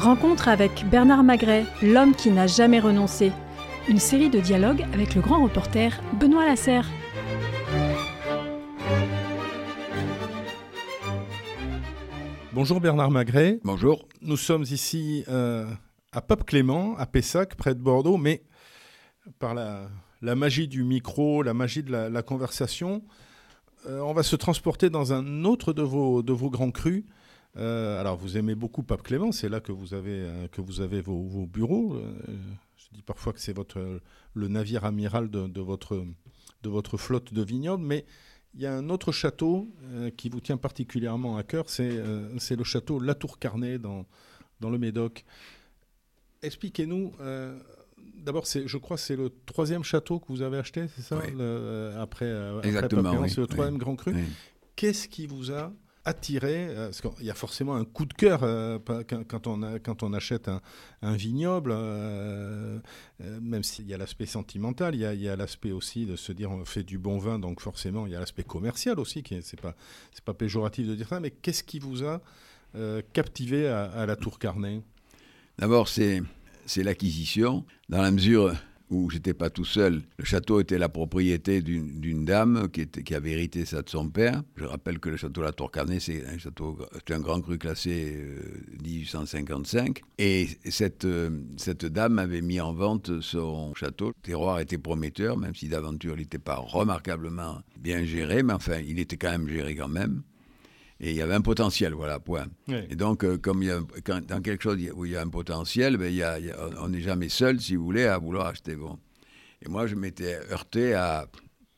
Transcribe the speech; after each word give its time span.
Rencontre 0.00 0.48
avec 0.48 0.88
Bernard 0.88 1.22
Magret, 1.22 1.66
l'homme 1.82 2.14
qui 2.14 2.30
n'a 2.30 2.46
jamais 2.46 2.80
renoncé. 2.80 3.32
Une 3.86 3.98
série 3.98 4.30
de 4.30 4.40
dialogues 4.40 4.86
avec 4.94 5.14
le 5.14 5.20
grand 5.20 5.42
reporter 5.42 6.00
Benoît 6.18 6.46
Lasserre. 6.46 6.88
Bonjour 12.54 12.80
Bernard 12.80 13.10
Magret. 13.10 13.60
Bonjour. 13.62 14.08
Nous 14.22 14.38
sommes 14.38 14.62
ici 14.62 15.22
euh, 15.28 15.66
à 16.12 16.22
Pape 16.22 16.44
Clément, 16.44 16.96
à 16.96 17.04
Pessac, 17.04 17.54
près 17.56 17.74
de 17.74 17.80
Bordeaux, 17.80 18.16
mais 18.16 18.42
par 19.38 19.52
la, 19.52 19.90
magie 20.34 20.66
du 20.66 20.82
micro, 20.82 21.42
la 21.42 21.52
magie 21.52 21.82
de 21.82 21.92
la, 21.92 22.22
conversation, 22.22 23.02
euh, 23.86 24.00
on 24.00 24.14
va 24.14 24.22
se 24.22 24.36
transporter 24.36 24.88
dans 24.88 25.12
un 25.12 25.44
autre 25.44 25.74
de 25.74 25.82
vos, 25.82 26.22
de 26.22 26.32
vos 26.32 26.48
grands 26.48 26.70
crus. 26.70 27.04
Euh, 27.56 28.00
alors, 28.00 28.16
vous 28.16 28.36
aimez 28.36 28.54
beaucoup 28.54 28.82
Pape 28.82 29.02
Clément, 29.02 29.32
c'est 29.32 29.48
là 29.48 29.60
que 29.60 29.72
vous 29.72 29.94
avez, 29.94 30.26
que 30.52 30.60
vous 30.60 30.80
avez 30.80 31.00
vos, 31.00 31.46
bureaux. 31.46 32.00
je 32.76 32.84
dis 32.92 33.02
parfois 33.02 33.32
que 33.32 33.40
c'est 33.40 33.52
votre, 33.52 34.00
le 34.34 34.48
navire 34.48 34.84
amiral 34.84 35.30
de, 35.30 35.46
de, 35.48 35.60
votre, 35.60 36.04
de 36.62 36.68
votre 36.68 36.96
flotte 36.96 37.34
de 37.34 37.42
vignobles, 37.42 37.84
mais 37.84 38.04
il 38.54 38.60
y 38.60 38.66
a 38.66 38.74
un 38.74 38.90
autre 38.90 39.12
château 39.12 39.68
euh, 39.84 40.10
qui 40.10 40.28
vous 40.28 40.40
tient 40.40 40.56
particulièrement 40.56 41.36
à 41.36 41.42
cœur, 41.42 41.68
c'est 41.68 41.90
euh, 41.90 42.28
le 42.50 42.64
château 42.64 42.98
La 42.98 43.14
Tour 43.14 43.38
Carnet 43.38 43.78
dans, 43.78 44.06
dans 44.60 44.70
le 44.70 44.78
Médoc. 44.78 45.24
Expliquez-nous, 46.42 47.12
euh, 47.20 47.58
d'abord, 48.16 48.44
je 48.46 48.76
crois 48.78 48.96
que 48.96 49.02
c'est 49.02 49.16
le 49.16 49.30
troisième 49.46 49.84
château 49.84 50.18
que 50.18 50.26
vous 50.28 50.42
avez 50.42 50.58
acheté, 50.58 50.86
c'est 50.96 51.02
ça? 51.02 51.20
Après, 52.00 52.32
Exactement, 52.64 53.28
c'est 53.28 53.40
le 53.40 53.46
troisième 53.46 53.78
grand 53.78 53.96
cru. 53.96 54.14
Qu'est-ce 54.74 55.08
qui 55.08 55.26
vous 55.26 55.52
a 55.52 55.72
attiré 56.04 56.68
euh, 56.68 56.86
Parce 56.86 57.00
qu'il 57.00 57.26
y 57.26 57.30
a 57.30 57.34
forcément 57.34 57.74
un 57.74 57.84
coup 57.84 58.06
de 58.06 58.14
cœur 58.14 58.40
euh, 58.42 58.78
quand, 59.28 59.46
on 59.46 59.62
a, 59.62 59.78
quand 59.78 60.02
on 60.02 60.12
achète 60.12 60.50
un, 61.02 61.16
vignoble, 61.16 61.72
euh, 61.74 62.78
même 63.40 63.62
s'il 63.62 63.86
y 63.86 63.94
a 63.94 63.98
l'aspect 63.98 64.26
sentimental, 64.26 64.94
il 64.94 65.00
y 65.00 65.28
a, 65.28 65.36
l'aspect 65.36 65.72
aussi 65.72 66.06
de 66.06 66.16
se 66.16 66.32
dire 66.32 66.50
on 66.50 66.64
fait 66.64 66.82
du 66.82 66.98
bon 66.98 67.18
vin, 67.18 67.38
donc 67.38 67.60
forcément 67.60 68.06
il 68.06 68.12
y 68.12 68.16
a 68.16 68.20
l'aspect 68.20 68.42
commercial 68.42 68.98
aussi, 68.98 69.22
qui 69.22 69.40
c'est 69.42 69.60
pas 69.60 69.74
pas 70.24 70.34
péjoratif 70.34 70.86
de 70.86 70.94
dire 70.94 71.08
ça, 71.08 71.20
mais 71.20 71.30
qu'est-ce 71.30 71.62
qui 71.62 71.78
vous 71.78 72.04
a 72.04 72.20
captivé 73.12 73.68
à, 73.68 73.84
à, 73.84 74.06
la 74.06 74.16
Tour 74.16 74.38
Carnet? 74.38 74.82
D'abord 75.58 75.88
c'est 75.88 76.22
c'est 76.66 76.82
l'acquisition, 76.82 77.64
dans 77.88 78.02
la 78.02 78.10
mesure 78.10 78.54
où 78.90 79.08
j'étais 79.10 79.34
pas 79.34 79.50
tout 79.50 79.64
seul. 79.64 80.02
Le 80.18 80.24
château 80.24 80.60
était 80.60 80.78
la 80.78 80.88
propriété 80.88 81.62
d'une 81.62 82.24
dame 82.24 82.68
qui, 82.70 83.14
avait 83.14 83.30
hérité 83.30 83.64
ça 83.64 83.82
de 83.82 83.88
son 83.88 84.08
père. 84.08 84.42
Je 84.56 84.64
rappelle 84.64 84.98
que 84.98 85.08
le 85.08 85.16
château 85.16 85.42
La 85.42 85.52
Tour 85.52 85.70
Carnet, 85.70 86.00
c'est 86.00 86.26
un 86.26 86.38
château, 86.38 86.78
un 87.08 87.20
grand 87.20 87.40
cru 87.40 87.58
classé 87.58 88.16
1855. 88.82 90.00
Euh, 90.00 90.02
Et 90.18 90.48
cette, 90.70 91.04
euh, 91.04 91.30
cette 91.56 91.86
dame 91.86 92.18
avait 92.18 92.42
mis 92.42 92.60
en 92.60 92.72
vente 92.72 93.20
son 93.20 93.74
château. 93.74 94.08
Le 94.08 94.22
terroir 94.22 94.60
était 94.60 94.78
prometteur, 94.78 95.36
même 95.36 95.54
si 95.54 95.68
d'aventure 95.68 96.14
il 96.16 96.20
n'était 96.20 96.38
pas 96.38 96.56
remarquablement 96.56 97.60
bien 97.78 98.04
géré, 98.04 98.42
mais 98.42 98.52
enfin, 98.52 98.78
il 98.86 98.98
était 98.98 99.16
quand 99.16 99.30
même 99.30 99.48
géré 99.48 99.74
quand 99.74 99.88
même. 99.88 100.22
Et 101.02 101.10
il 101.10 101.16
y 101.16 101.22
avait 101.22 101.34
un 101.34 101.40
potentiel, 101.40 101.94
voilà, 101.94 102.20
point. 102.20 102.46
Et 102.68 102.94
donc, 102.94 103.24
euh, 103.24 103.38
comme 103.38 103.62
il 103.62 103.68
y 103.68 103.70
a, 103.70 103.80
quand, 104.04 104.24
dans 104.26 104.42
quelque 104.42 104.62
chose 104.62 104.78
où 104.94 105.06
il 105.06 105.12
y 105.12 105.16
a 105.16 105.22
un 105.22 105.28
potentiel, 105.28 105.96
ben, 105.96 106.08
il 106.12 106.16
y 106.16 106.22
a, 106.22 106.38
on 106.78 106.90
n'est 106.90 107.00
jamais 107.00 107.30
seul, 107.30 107.58
si 107.58 107.74
vous 107.74 107.84
voulez, 107.84 108.04
à 108.04 108.18
vouloir 108.18 108.46
acheter 108.46 108.76
bon. 108.76 108.98
Et 109.62 109.68
moi, 109.68 109.86
je 109.86 109.94
m'étais 109.94 110.38
heurté 110.50 110.92
à, 110.92 111.26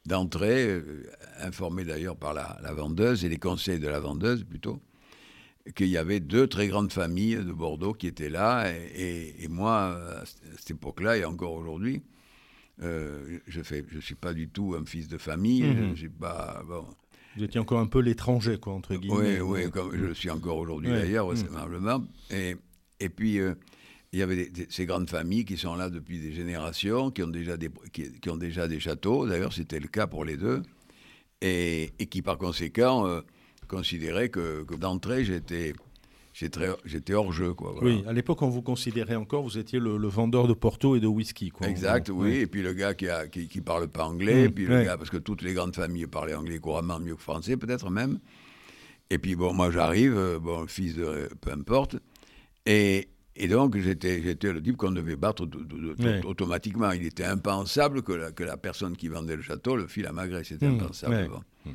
d'entrée, 0.06 0.66
euh, 0.68 1.04
informé 1.40 1.84
d'ailleurs 1.84 2.16
par 2.16 2.34
la, 2.34 2.72
vendeuse 2.72 3.24
et 3.24 3.28
les 3.28 3.38
conseils 3.38 3.78
de 3.78 3.88
la 3.88 4.00
vendeuse 4.00 4.44
plutôt, 4.44 4.80
qu'il 5.76 5.88
y 5.88 5.96
avait 5.96 6.20
deux 6.20 6.48
très 6.48 6.66
grandes 6.66 6.92
familles 6.92 7.36
de 7.36 7.52
Bordeaux 7.52 7.92
qui 7.92 8.08
étaient 8.08 8.28
là. 8.28 8.72
Et, 8.96 9.46
moi, 9.48 9.96
à 10.20 10.24
cette 10.58 10.72
époque-là, 10.72 11.18
et 11.18 11.24
encore 11.24 11.52
aujourd'hui, 11.52 12.02
euh, 12.82 13.38
je 13.46 13.60
ne 13.60 13.82
je 13.88 14.00
suis 14.00 14.16
pas 14.16 14.34
du 14.34 14.48
tout 14.48 14.74
un 14.76 14.84
fils 14.84 15.06
de 15.06 15.18
famille. 15.18 15.62
Mhm. 15.62 15.90
Je, 15.94 16.00
suis 16.00 16.08
pas, 16.08 16.62
bon, 16.66 16.86
vous 17.36 17.44
étiez 17.44 17.60
encore 17.60 17.78
un 17.78 17.86
peu 17.86 18.00
l'étranger, 18.00 18.58
quoi, 18.58 18.74
entre 18.74 18.94
guillemets. 18.94 19.40
Oui, 19.40 19.64
oui, 19.64 19.70
comme 19.70 19.96
je 19.96 20.04
le 20.04 20.14
suis 20.14 20.30
encore 20.30 20.58
aujourd'hui 20.58 20.90
d'ailleurs, 20.90 21.30
mm. 21.32 21.36
simplement. 21.36 22.04
Et, 22.30 22.56
et 23.00 23.08
puis, 23.08 23.38
euh, 23.38 23.54
il 24.12 24.18
y 24.18 24.22
avait 24.22 24.52
ces 24.68 24.84
grandes 24.84 25.08
familles 25.08 25.44
qui 25.44 25.56
sont 25.56 25.74
là 25.74 25.88
depuis 25.88 26.18
des 26.18 26.32
générations, 26.32 27.10
qui 27.10 27.22
ont 27.22 27.28
déjà 27.28 27.56
des, 27.56 27.70
qui, 27.92 28.28
ont 28.28 28.36
déjà 28.36 28.68
des 28.68 28.80
châteaux. 28.80 29.26
D'ailleurs, 29.26 29.52
c'était 29.52 29.80
le 29.80 29.88
cas 29.88 30.06
pour 30.06 30.24
les 30.24 30.36
deux. 30.36 30.62
Et, 31.40 31.92
et 31.98 32.06
qui, 32.06 32.22
par 32.22 32.38
conséquent, 32.38 33.06
euh, 33.06 33.20
considéraient 33.66 34.28
que, 34.28 34.62
que 34.64 34.74
d'entrée, 34.74 35.24
j'étais 35.24 35.72
j'étais 36.32 37.14
hors 37.14 37.32
jeu. 37.32 37.54
Quoi, 37.54 37.74
Oui, 37.82 38.02
à 38.06 38.12
l'époque, 38.12 38.42
on 38.42 38.48
vous 38.48 38.62
considérait 38.62 39.16
encore, 39.16 39.42
vous 39.42 39.58
étiez 39.58 39.78
le, 39.78 39.96
vendeur 40.08 40.48
de 40.48 40.54
Porto 40.54 40.96
et 40.96 41.00
de 41.00 41.06
whisky. 41.06 41.50
Quoi, 41.50 41.68
exact, 41.68 42.10
oui. 42.10 42.36
Et 42.36 42.46
puis 42.46 42.62
le 42.62 42.72
gars 42.72 42.94
qui 42.94 43.06
ne 43.06 43.26
qui, 43.26 43.48
qui, 43.48 43.60
parle 43.60 43.88
pas 43.88 44.04
anglais, 44.04 44.48
mmh, 44.48 44.52
puis 44.52 44.66
le 44.66 44.84
gars, 44.84 44.96
parce 44.96 45.10
que 45.10 45.18
toutes 45.18 45.42
les 45.42 45.52
grandes 45.52 45.74
familles 45.74 46.06
parlaient 46.06 46.34
anglais 46.34 46.58
couramment 46.58 46.98
mieux 46.98 47.16
que 47.16 47.22
français, 47.22 47.56
peut-être 47.56 47.90
même. 47.90 48.18
Et 49.10 49.18
puis 49.18 49.36
bon, 49.36 49.52
moi 49.52 49.70
j'arrive, 49.70 50.16
euh, 50.16 50.38
bon, 50.38 50.66
fils 50.66 50.96
de. 50.96 51.28
peu 51.40 51.52
importe. 51.52 51.96
Et, 52.64 53.08
et 53.36 53.48
donc 53.48 53.76
j'étais 53.76 54.20
le 54.20 54.62
type 54.62 54.76
qu'on 54.76 54.92
devait 54.92 55.16
battre 55.16 55.46
automatiquement. 56.24 56.92
Il 56.92 57.04
était 57.04 57.24
impensable 57.24 58.02
que 58.02 58.12
la, 58.12 58.32
que 58.32 58.44
la 58.44 58.56
personne 58.56 58.96
qui 58.96 59.08
vendait 59.08 59.36
le 59.36 59.42
château 59.42 59.76
le 59.76 59.86
file 59.86 60.06
à 60.06 60.12
Magret, 60.12 60.44
c'était 60.44 60.68
mmh, 60.68 60.80
impensable. 60.80 61.30
Mmh. 61.66 61.70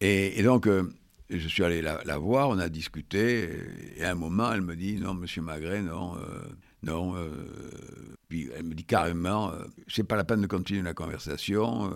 Et, 0.00 0.40
et, 0.40 0.42
donc. 0.42 0.66
Euh, 0.66 0.90
je 1.28 1.48
suis 1.48 1.64
allé 1.64 1.82
la, 1.82 2.18
voir, 2.18 2.48
on 2.48 2.58
a 2.58 2.68
discuté, 2.68 3.50
et, 3.96 4.04
à 4.04 4.12
un 4.12 4.14
moment, 4.14 4.52
elle 4.52 4.62
me 4.62 4.76
dit 4.76 4.94
Non, 4.94 5.14
monsieur 5.14 5.42
Magret, 5.42 5.82
non, 5.82 6.16
euh, 6.16 6.20
non. 6.82 7.16
Euh, 7.16 7.30
puis 8.28 8.48
elle 8.56 8.64
me 8.64 8.74
dit 8.74 8.84
carrément 8.84 9.52
euh, 9.52 9.64
C'est 9.88 10.04
pas 10.04 10.16
la 10.16 10.24
peine 10.24 10.40
de 10.40 10.46
continuer 10.46 10.82
la 10.82 10.94
conversation. 10.94 11.92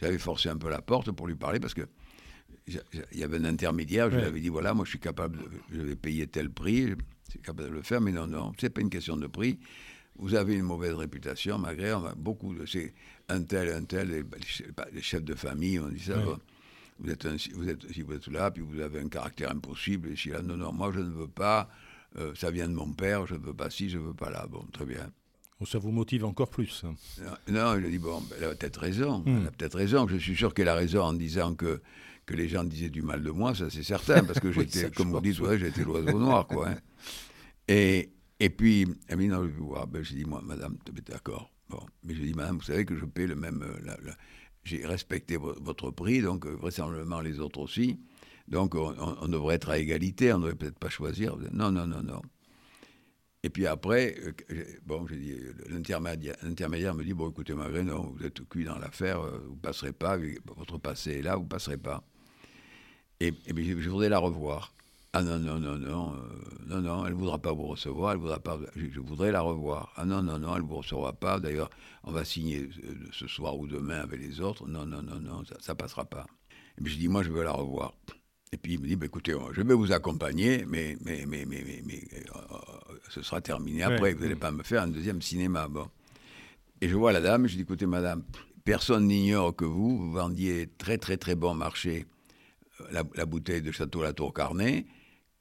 J'avais 0.00 0.18
forcé 0.18 0.48
un 0.48 0.56
peu 0.56 0.68
la 0.68 0.82
porte 0.82 1.10
pour 1.12 1.26
lui 1.26 1.36
parler 1.36 1.60
parce 1.60 1.74
que 1.74 1.82
il 2.66 2.80
y 3.18 3.22
avait 3.22 3.38
un 3.38 3.44
intermédiaire. 3.44 4.10
Je 4.10 4.16
lui 4.16 4.24
avais 4.24 4.40
dit 4.40 4.48
Voilà, 4.48 4.74
moi 4.74 4.84
je 4.84 4.90
suis 4.90 5.00
capable, 5.00 5.38
de, 5.38 5.44
je 5.72 5.80
vais 5.80 5.96
payer 5.96 6.26
tel 6.26 6.50
prix, 6.50 6.88
je 6.88 7.30
suis 7.30 7.40
capable 7.40 7.68
de 7.68 7.74
le 7.74 7.82
faire, 7.82 8.00
mais 8.00 8.12
non, 8.12 8.26
non, 8.26 8.52
c'est 8.58 8.70
pas 8.70 8.80
une 8.80 8.90
question 8.90 9.16
de 9.16 9.26
prix. 9.26 9.58
Vous 10.18 10.34
avez 10.34 10.54
une 10.54 10.62
mauvaise 10.62 10.94
réputation, 10.94 11.58
Magret, 11.58 11.92
on 11.92 12.06
a 12.06 12.14
beaucoup 12.14 12.54
de. 12.54 12.66
C'est 12.66 12.94
un 13.28 13.42
tel, 13.42 13.68
un 13.72 13.84
tel, 13.84 14.08
les, 14.08 15.02
chefs 15.02 15.24
de 15.24 15.34
famille, 15.34 15.78
on 15.78 15.88
dit 15.88 16.00
ça 16.00 16.16
vous 16.98 17.10
êtes, 17.10 17.26
vous 17.52 17.68
êtes, 17.68 17.92
si 17.92 18.02
vous 18.02 18.14
êtes 18.14 18.26
là, 18.28 18.50
puis 18.50 18.62
vous 18.62 18.80
avez 18.80 19.00
un 19.00 19.08
caractère 19.08 19.50
impossible, 19.50 20.10
et 20.10 20.16
si 20.16 20.30
là, 20.30 20.42
non, 20.42 20.56
non, 20.56 20.72
moi 20.72 20.90
je 20.94 21.00
ne 21.00 21.10
veux 21.10 21.28
pas, 21.28 21.68
euh, 22.18 22.34
ça 22.34 22.50
vient 22.50 22.68
de 22.68 22.74
mon 22.74 22.92
père, 22.92 23.26
je 23.26 23.34
ne 23.34 23.40
veux 23.40 23.54
pas 23.54 23.70
ci, 23.70 23.90
je 23.90 23.98
ne 23.98 24.04
veux 24.04 24.14
pas 24.14 24.30
là. 24.30 24.46
Bon, 24.48 24.64
très 24.72 24.86
bien. 24.86 25.10
Ça 25.64 25.78
vous 25.78 25.90
motive 25.90 26.24
encore 26.24 26.50
plus 26.50 26.84
hein. 26.84 26.94
Non, 27.48 27.80
je 27.80 27.86
dis, 27.86 27.98
bon, 27.98 28.20
ben, 28.20 28.36
elle 28.38 28.44
a 28.44 28.54
peut-être 28.54 28.78
raison, 28.78 29.22
elle 29.26 29.32
hmm. 29.32 29.46
a 29.46 29.50
peut-être 29.50 29.76
raison. 29.76 30.06
Je 30.06 30.16
suis 30.16 30.36
sûr 30.36 30.52
qu'elle 30.52 30.68
a 30.68 30.74
raison 30.74 31.02
en 31.02 31.12
disant 31.14 31.54
que, 31.54 31.80
que 32.26 32.34
les 32.34 32.48
gens 32.48 32.62
disaient 32.64 32.90
du 32.90 33.02
mal 33.02 33.22
de 33.22 33.30
moi, 33.30 33.54
ça 33.54 33.70
c'est 33.70 33.82
certain, 33.82 34.22
parce 34.24 34.40
que 34.40 34.52
j'étais, 34.52 34.90
comme 34.90 35.10
vous 35.10 35.20
dites, 35.20 35.40
ouais, 35.40 35.58
j'étais 35.58 35.82
l'oiseau 35.82 36.18
noir, 36.18 36.46
quoi. 36.46 36.68
Hein. 36.68 36.76
Et, 37.68 38.10
et 38.38 38.50
puis, 38.50 38.86
elle 39.08 39.16
m'a 39.16 39.22
dit, 39.22 39.28
non, 39.28 39.42
je 39.44 39.48
vais 39.48 39.60
voir. 39.60 39.86
Ben, 39.86 40.02
j'ai 40.02 40.16
dit, 40.16 40.24
moi, 40.24 40.42
madame, 40.44 40.76
d'accord. 41.08 41.50
Bon, 41.68 41.80
mais 42.04 42.14
j'ai 42.14 42.24
dit, 42.24 42.34
madame, 42.34 42.56
vous 42.56 42.62
savez 42.64 42.84
que 42.84 42.96
je 42.96 43.04
paie 43.04 43.26
le 43.26 43.34
même, 43.34 43.62
euh, 43.62 44.12
j'ai 44.66 44.84
respecté 44.84 45.36
votre 45.36 45.90
prix, 45.92 46.20
donc 46.20 46.44
euh, 46.44 46.50
vraisemblablement 46.50 47.20
les 47.20 47.38
autres 47.38 47.60
aussi. 47.60 48.00
Donc 48.48 48.74
on, 48.74 49.28
devrait 49.28 49.56
être 49.56 49.70
à 49.70 49.78
égalité, 49.78 50.32
on 50.32 50.38
ne 50.38 50.42
devrait 50.42 50.56
peut-être 50.56 50.78
pas 50.78 50.88
choisir. 50.88 51.36
Non, 51.52 51.70
non, 51.70 51.86
non, 51.86 52.02
non. 52.02 52.22
Et 53.42 53.50
puis 53.50 53.66
après, 53.66 54.16
euh, 54.50 54.64
bon, 54.84 55.06
j'ai 55.06 55.16
dit, 55.16 55.34
l'intermédiaire 55.68 56.94
me 56.94 57.04
dit, 57.04 57.12
bon, 57.12 57.30
écoutez, 57.30 57.54
malgré, 57.54 57.84
non, 57.84 58.12
vous 58.16 58.24
êtes 58.24 58.40
cuit 58.48 58.64
dans 58.64 58.78
l'affaire, 58.78 59.20
euh, 59.20 59.38
vous 59.46 59.54
ne 59.54 59.60
passerez 59.60 59.92
pas, 59.92 60.18
votre 60.56 60.78
passé 60.78 61.18
est 61.18 61.22
là, 61.22 61.36
vous 61.36 61.44
ne 61.44 61.48
passerez 61.48 61.78
pas. 61.78 62.02
Et, 63.20 63.28
et 63.28 63.80
je 63.80 63.88
voudrais 63.88 64.08
la 64.08 64.18
revoir. 64.18 64.74
Ah 65.16 65.22
non, 65.22 65.38
non, 65.38 65.58
non, 65.58 65.78
non, 65.78 66.12
euh, 66.12 66.18
non, 66.66 66.82
non, 66.82 67.06
elle 67.06 67.14
ne 67.14 67.18
voudra 67.18 67.38
pas 67.38 67.50
vous 67.50 67.68
recevoir, 67.68 68.12
elle 68.12 68.18
voudra 68.18 68.38
pas, 68.38 68.58
je, 68.76 69.00
voudrais 69.00 69.32
la 69.32 69.40
revoir. 69.40 69.90
Ah 69.96 70.04
non, 70.04 70.22
non, 70.22 70.38
non, 70.38 70.54
elle 70.54 70.62
ne 70.62 70.68
vous 70.68 70.76
recevra 70.76 71.14
pas. 71.14 71.40
D'ailleurs, 71.40 71.70
on 72.04 72.12
va 72.12 72.22
signer 72.22 72.68
euh, 72.84 72.94
ce 73.12 73.26
soir 73.26 73.58
ou 73.58 73.66
demain 73.66 74.00
avec 74.00 74.20
les 74.20 74.42
autres. 74.42 74.68
Non, 74.68 74.84
non, 74.84 75.00
non, 75.00 75.18
non, 75.18 75.42
ça 75.58 75.72
ne 75.72 75.78
passera 75.78 76.04
pas. 76.04 76.26
Et 76.76 76.82
puis 76.82 76.92
je 76.92 76.98
dis, 76.98 77.08
moi, 77.08 77.22
je 77.22 77.30
veux 77.30 77.42
la 77.42 77.52
revoir. 77.52 77.94
Et 78.52 78.58
puis 78.58 78.74
il 78.74 78.80
me 78.80 78.86
dit, 78.86 78.96
bah, 78.96 79.06
écoutez, 79.06 79.34
je 79.52 79.62
vais 79.62 79.72
vous 79.72 79.90
accompagner, 79.90 80.66
mais, 80.66 80.98
mais, 81.00 81.24
mais, 81.26 81.46
mais, 81.46 81.64
mais, 81.64 82.02
euh, 82.12 82.48
ce 83.08 83.22
sera 83.22 83.40
terminé 83.40 83.84
après, 83.84 84.12
vous 84.12 84.20
n'allez 84.20 84.36
pas 84.36 84.50
me 84.50 84.62
faire 84.62 84.82
un 84.82 84.88
deuxième 84.88 85.22
cinéma. 85.22 85.66
Bon. 85.66 85.88
Et 86.82 86.90
je 86.90 86.94
vois 86.94 87.12
la 87.12 87.22
dame, 87.22 87.46
je 87.46 87.54
dis, 87.54 87.62
écoutez, 87.62 87.86
madame, 87.86 88.22
personne 88.66 89.06
n'ignore 89.06 89.56
que 89.56 89.64
vous, 89.64 89.96
vous 89.96 90.12
vendiez 90.12 90.68
très, 90.76 90.98
très, 90.98 91.16
très 91.16 91.36
bon 91.36 91.54
marché 91.54 92.04
la, 92.90 93.02
la 93.14 93.24
bouteille 93.24 93.62
de 93.62 93.72
Château 93.72 94.02
La 94.02 94.12
Tour 94.12 94.34
Carnet 94.34 94.84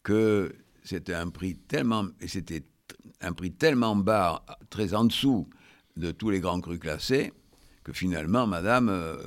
que 0.06 0.56
c'était 0.84 1.16
un 1.16 1.30
prix 1.30 1.56
tellement, 1.56 2.06
et 2.22 2.28
c'était 2.28 2.64
un 3.20 3.34
prix 3.34 3.52
tellement 3.52 3.96
bas, 3.96 4.46
très 4.70 4.94
en 4.94 5.06
dessous 5.06 5.50
de 5.98 6.12
tous 6.12 6.30
les 6.30 6.40
grands 6.40 6.62
crus 6.62 6.80
classés, 6.80 7.34
que 7.84 7.92
finalement, 7.92 8.46
madame, 8.46 8.90
euh, 8.90 9.18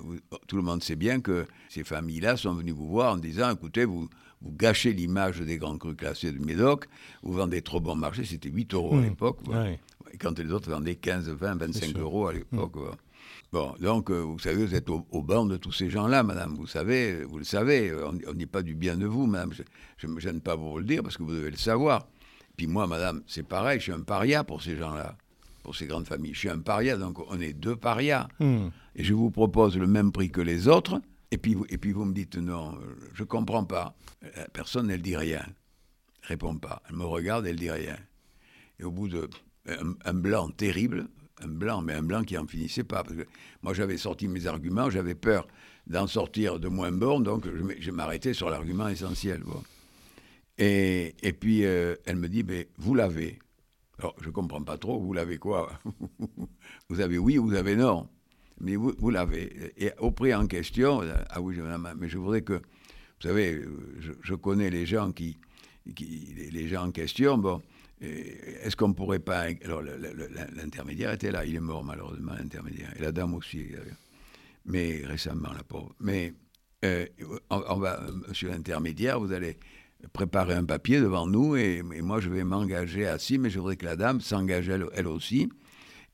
tout 0.47 0.57
le 0.57 0.63
monde 0.63 0.83
sait 0.83 0.97
bien 0.97 1.21
que 1.21 1.47
ces 1.69 1.83
familles-là 1.83 2.37
sont 2.37 2.55
venues 2.55 2.71
vous 2.73 2.89
voir 2.89 3.15
en 3.15 3.17
disant, 3.17 3.51
écoutez, 3.53 3.85
vous, 3.85 4.09
vous 4.41 4.53
gâchez 4.53 4.93
l'image 4.93 5.41
des 5.41 5.59
grands 5.59 5.77
crus 5.77 5.97
classés 5.97 6.31
de 6.31 6.39
Médoc, 6.39 6.87
vous 7.25 7.33
vendez 7.33 7.61
trop 7.61 7.81
bon 7.81 7.97
marché, 7.97 8.25
c'était 8.25 8.49
8 8.49 8.75
euros 8.75 8.97
à 8.97 9.03
l'époque. 9.03 9.41
Et 10.13 10.17
quand 10.17 10.39
les 10.39 10.53
autres 10.53 10.71
vendaient 10.71 10.95
15, 10.95 11.29
20, 11.29 11.57
25 11.57 11.97
euros 11.99 12.29
à 12.29 12.33
l'époque. 12.33 12.77
Bon, 13.51 13.75
donc, 13.81 14.11
euh, 14.11 14.21
vous 14.21 14.39
savez, 14.39 14.67
vous 14.67 14.75
êtes 14.75 14.91
au, 14.91 15.23
banc 15.23 15.47
de 15.47 15.57
tous 15.57 15.73
ces 15.73 15.89
gens-là, 15.89 16.23
madame. 16.23 16.55
Vous 16.55 16.67
savez, 16.67 17.25
vous 17.25 17.39
le 17.39 17.45
savez, 17.45 17.95
on 17.95 18.13
ne 18.13 18.33
dit 18.35 18.47
pas 18.47 18.63
du 18.63 18.75
bien 18.75 18.97
de 18.97 19.07
vous, 19.07 19.27
madame. 19.27 19.53
Je 19.97 20.07
ne 20.07 20.13
me 20.13 20.21
gêne 20.21 20.43
pas 20.43 20.55
pour 20.57 20.73
vous 20.73 20.79
le 20.79 20.85
dire 20.85 21.03
parce 21.03 21.17
que 21.17 21.23
vous 21.23 21.33
devez 21.33 21.51
le 21.51 21.57
savoir. 21.57 22.09
Puis 22.59 22.67
moi, 22.67 22.87
madame, 22.87 23.23
c'est 23.27 23.47
pareil, 23.47 23.79
je 23.79 23.85
suis 23.85 23.93
un 23.93 24.03
paria 24.03 24.45
pour 24.45 24.63
ces 24.63 24.77
gens-là, 24.77 25.17
pour 25.63 25.75
ces 25.75 25.87
grandes 25.87 26.07
familles. 26.07 26.35
Je 26.35 26.41
suis 26.41 26.51
un 26.51 26.59
paria, 26.59 26.99
donc 26.99 27.19
on 27.31 27.41
est 27.41 27.55
deux 27.55 27.77
parias. 27.77 28.29
Hmm. 28.39 28.69
Et 28.97 29.05
je 29.05 29.15
vous 29.15 29.31
propose 29.31 29.79
le 29.79 29.87
même 29.87 30.13
prix 30.13 30.31
que 30.31 30.43
les 30.43 30.69
autres. 30.69 31.01
Et 31.31 31.39
puis, 31.39 31.57
et 31.71 31.79
puis 31.79 31.93
vous 31.93 32.05
me 32.05 32.13
dites 32.13 32.37
non, 32.37 32.79
je 33.15 33.23
ne 33.23 33.27
comprends 33.27 33.65
pas. 33.65 33.95
La 34.37 34.49
personne, 34.49 34.91
elle 34.91 35.03
dit 35.03 35.17
rien. 35.17 35.45
Répond 36.23 36.57
pas. 36.57 36.83
Elle 36.91 36.97
me 36.97 37.05
regarde, 37.05 37.47
elle 37.47 37.57
dit 37.57 37.71
rien. 37.71 37.97
Et 38.79 38.85
au 38.85 38.91
bout 38.91 39.09
de 39.09 39.31
un 40.05 40.15
blanc 40.15 40.49
terrible, 40.51 41.09
un 41.43 41.49
blanc, 41.49 41.83
mais 41.83 41.95
un 41.95 42.03
blanc 42.03 42.23
qui 42.25 42.35
n'en 42.35 42.47
finissait 42.47 42.85
pas. 42.85 43.05
Moi, 43.63 43.75
j'avais 43.75 43.97
sorti 43.97 44.29
mes 44.29 44.47
arguments, 44.47 44.91
j'avais 44.91 45.15
peur 45.15 45.47
d'en 45.87 46.07
sortir 46.07 46.61
de 46.61 46.69
moins 46.69 46.93
bon, 46.93 47.21
donc 47.21 47.47
je, 47.79 47.91
m'arrêtais 47.91 48.35
sur 48.35 48.51
l'argument 48.51 48.89
essentiel. 48.89 49.43
Et, 50.59 51.15
et, 51.23 51.33
puis, 51.33 51.65
euh, 51.65 51.95
elle 52.05 52.17
me 52.17 52.29
dit, 52.29 52.45
mais 52.45 52.69
vous 52.79 52.95
l'avez. 52.95 53.39
Alors, 53.99 54.15
je 54.21 54.27
ne 54.27 54.33
comprends 54.33 54.63
pas 54.63 54.77
trop, 54.77 55.01
vous 55.01 55.13
l'avez 55.13 55.39
quoi 55.39 55.73
Vous 56.89 57.01
avez 57.01 57.19
oui 57.19 57.39
ou 57.39 57.47
vous 57.47 57.55
avez 57.55 57.75
non 57.75 58.09
Mais 58.61 58.77
vous, 58.77 58.93
vous 58.99 59.11
l'avez. 59.11 59.73
Et 59.77 59.93
au 59.99 60.11
prix 60.11 60.35
en 60.35 60.47
question, 60.47 61.03
euh, 61.03 61.15
ah 61.31 61.41
oui, 61.41 61.57
mais 61.97 62.09
je 62.09 62.19
voudrais 62.19 62.43
que, 62.43 62.55
vous 62.55 63.29
savez, 63.29 63.63
je, 63.99 64.13
je 64.21 64.35
connais 64.35 64.71
les 64.71 64.87
gens 64.87 65.11
qui, 65.13 65.39
les 65.97 66.69
gens 66.69 66.87
en 66.87 66.91
question, 66.91 67.39
bon, 67.39 67.63
est-ce 68.01 68.77
qu'on 68.77 68.89
ne 68.89 68.95
pourrait 68.95 69.19
pas. 69.19 69.47
Alors, 69.65 69.83
l'intermédiaire 69.83 71.13
était 71.13 71.33
là, 71.33 71.45
il 71.45 71.57
est 71.57 71.61
mort 71.61 71.85
malheureusement, 71.85 72.33
l'intermédiaire. 72.39 72.93
Et 72.97 73.03
la 73.03 73.13
dame 73.13 73.35
aussi, 73.35 73.67
mais 74.65 75.03
récemment, 75.05 75.53
la 75.53 75.65
pauvre. 75.65 75.95
Mais 76.01 76.35
euh, 76.85 77.07
on, 77.51 77.79
va, 77.79 78.01
monsieur 78.29 78.49
l'intermédiaire, 78.49 79.19
vous 79.19 79.33
allez 79.33 79.59
préparer 80.13 80.55
un 80.55 80.65
papier 80.65 81.01
devant 81.01 81.27
nous 81.27 81.57
et, 81.57 81.83
moi 81.83 82.21
je 82.21 82.31
vais 82.31 82.45
m'engager 82.45 83.07
assis, 83.07 83.37
mais 83.37 83.51
je 83.51 83.59
voudrais 83.59 83.77
que 83.77 83.85
la 83.85 83.97
dame 83.97 84.21
s'engage 84.21 84.69
elle, 84.69 85.09
aussi 85.09 85.49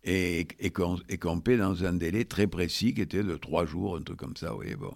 et, 0.05 0.47
et 0.59 0.71
qu'on 0.71 1.41
paie 1.41 1.59
dans 1.59 1.85
un 1.85 1.93
délai 1.93 2.25
très 2.25 2.47
précis 2.47 2.95
qui 2.95 3.03
était 3.03 3.23
de 3.23 3.37
trois 3.37 3.67
jours, 3.67 3.97
un 3.97 4.03
truc 4.03 4.19
comme 4.19 4.37
ça, 4.37 4.51
vous 4.51 4.57
voyez, 4.57 4.77
bon. 4.77 4.95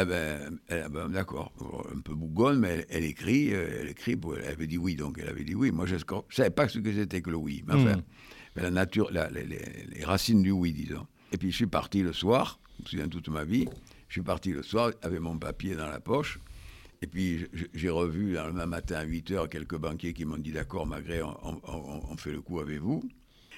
Eh 0.00 0.04
ben, 0.04 0.58
ben, 0.68 1.08
d'accord, 1.08 1.52
un 1.94 2.00
peu 2.00 2.14
bougonne, 2.14 2.58
mais 2.58 2.86
elle, 2.88 3.04
écrit, 3.04 3.54
euh, 3.54 3.80
elle 3.80 3.88
écrit, 3.88 4.16
elle 4.36 4.48
avait 4.48 4.66
dit 4.66 4.78
oui, 4.78 4.96
donc 4.96 5.18
elle 5.20 5.28
avait 5.28 5.44
dit 5.44 5.54
oui. 5.54 5.70
Moi, 5.70 5.86
je 5.86 5.94
ne 5.94 6.00
savais 6.30 6.50
pas 6.50 6.68
ce 6.68 6.78
que 6.78 6.92
c'était 6.92 7.20
que 7.20 7.30
le 7.30 7.36
oui, 7.36 7.64
mais 7.66 7.74
enfin, 7.74 7.96
hmm. 7.96 8.02
la 8.60 8.70
nature, 8.70 9.10
les, 9.10 10.04
racines 10.04 10.42
du 10.42 10.50
oui, 10.50 10.72
disons. 10.72 11.06
Et 11.32 11.38
puis 11.38 11.50
je 11.50 11.56
suis 11.56 11.66
parti 11.66 12.02
le 12.02 12.12
soir, 12.12 12.60
je 12.78 12.82
me 12.82 12.88
souviens 12.88 13.08
toute 13.08 13.28
ma 13.28 13.44
vie, 13.44 13.66
je 14.08 14.14
suis 14.14 14.22
parti 14.22 14.52
le 14.52 14.62
soir 14.62 14.92
avec 15.02 15.20
mon 15.20 15.38
papier 15.38 15.76
dans 15.76 15.88
la 15.88 16.00
poche, 16.00 16.40
et 17.02 17.06
puis 17.06 17.46
j'ai 17.74 17.90
revu 17.90 18.32
le 18.32 18.52
même 18.52 18.70
matin 18.70 18.96
à 18.96 19.04
8 19.04 19.30
h 19.30 19.48
quelques 19.48 19.76
banquiers 19.76 20.12
qui 20.12 20.24
m'ont 20.24 20.38
dit 20.38 20.52
d'accord, 20.52 20.86
malgré 20.86 21.22
on, 21.22 21.60
on, 21.64 22.16
fait 22.16 22.32
le 22.32 22.40
coup 22.40 22.58
avec 22.58 22.80
vous. 22.80 23.02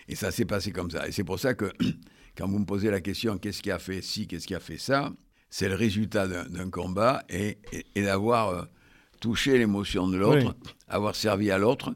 Et 0.09 0.15
ça 0.15 0.31
s'est 0.31 0.45
passé 0.45 0.73
comme 0.73 0.91
ça. 0.91 1.09
Et 1.09 1.13
c'est 1.13 1.25
pour 1.25 1.39
ça 1.39 1.55
que 1.55 1.73
quand 2.37 2.47
vous 2.47 2.59
me 2.59 2.67
posez 2.67 2.91
la 2.91 3.01
question 3.01 3.39
qu'est-ce 3.39 3.63
qui 3.63 3.71
a 3.71 3.79
fait 3.79 4.03
ci, 4.03 4.27
qu'est-ce 4.27 4.47
qui 4.47 4.55
a 4.55 4.61
fait 4.61 4.77
ça, 4.77 5.13
c'est 5.51 5.69
le 5.69 5.75
résultat 5.75 6.27
d'un 6.29 6.71
combat 6.71 7.25
et, 7.29 7.59
d'avoir 7.97 8.49
euh, 8.51 8.63
touché 9.21 9.59
l'émotion 9.59 10.09
de 10.09 10.17
l'autre, 10.17 10.55
avoir 10.89 11.15
servi 11.15 11.51
à 11.51 11.59
l'autre 11.59 11.93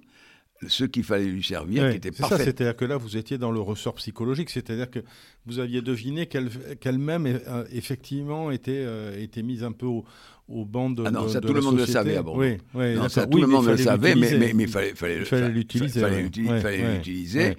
ce 0.66 0.84
qu'il 0.84 1.04
fallait 1.04 1.26
lui 1.26 1.42
servir, 1.42 1.90
qui 1.90 1.96
était 1.96 2.10
parfait. 2.10 2.44
c'est-à-dire 2.44 2.76
que 2.76 2.84
là, 2.84 2.96
vous 2.96 3.16
étiez 3.16 3.38
dans 3.38 3.50
le 3.50 3.60
ressort 3.60 3.94
psychologique, 3.94 4.50
c'est-à-dire 4.50 4.90
que 4.90 5.00
vous 5.46 5.58
aviez 5.58 5.82
deviné 5.82 6.26
qu'elle-même, 6.26 7.26
euh, 7.26 7.64
effectivement, 7.70 8.50
était, 8.50 8.82
euh, 8.84 9.22
était 9.22 9.42
mise 9.42 9.62
un 9.62 9.72
peu 9.72 9.86
au, 9.86 10.04
au 10.48 10.64
banc 10.64 10.90
de. 10.90 11.04
Ah 11.06 11.10
non, 11.10 11.28
ça 11.28 11.40
tout 11.40 11.52
le 11.52 11.60
monde 11.60 11.78
le 11.78 11.86
savait 11.86 12.16
à 12.16 12.22
Oui, 12.22 12.58
non, 12.74 13.08
ça, 13.08 13.26
tout 13.26 13.40
le 13.40 13.46
monde 13.46 13.66
le 13.66 13.76
savait, 13.76 14.14
mais, 14.14 14.52
il 14.58 14.68
fallait 14.68 15.48
l'utiliser. 15.48 16.00
Il 16.00 16.60
fallait 16.60 16.92
l'utiliser. 16.94 17.56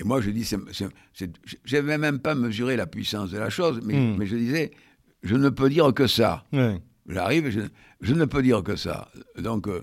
Et 0.00 0.04
moi, 0.04 0.20
je 0.20 0.30
dis, 0.30 0.44
je 0.44 1.76
n'avais 1.76 1.98
même 1.98 2.20
pas 2.20 2.36
mesuré 2.36 2.76
la 2.76 2.86
puissance 2.86 3.32
de 3.32 3.38
la 3.38 3.50
chose, 3.50 3.80
mais, 3.82 3.94
hmm. 3.94 4.16
mais 4.16 4.26
je 4.26 4.36
disais, 4.36 4.70
je 5.22 5.34
ne 5.34 5.48
peux 5.48 5.68
dire 5.68 5.92
que 5.94 6.06
ça. 6.06 6.44
J'arrive, 7.08 7.48
je, 7.50 7.60
je, 8.00 8.14
ne 8.14 8.24
peux 8.24 8.42
dire 8.42 8.62
que 8.62 8.76
ça. 8.76 9.08
Donc, 9.38 9.66
euh, 9.66 9.80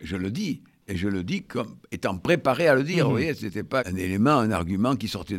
je 0.00 0.16
le 0.16 0.30
dis. 0.30 0.62
Et 0.88 0.96
je 0.96 1.08
le 1.08 1.22
dis 1.22 1.42
comme 1.42 1.76
étant 1.90 2.18
préparé 2.18 2.68
à 2.68 2.74
le 2.74 2.82
dire. 2.82 3.04
Vous 3.04 3.12
mhm. 3.12 3.18
voyez, 3.18 3.34
ce 3.34 3.44
n'était 3.44 3.62
pas 3.62 3.82
un 3.86 3.96
élément, 3.96 4.38
un 4.38 4.50
argument 4.50 4.96
qui 4.96 5.08
sortait 5.08 5.38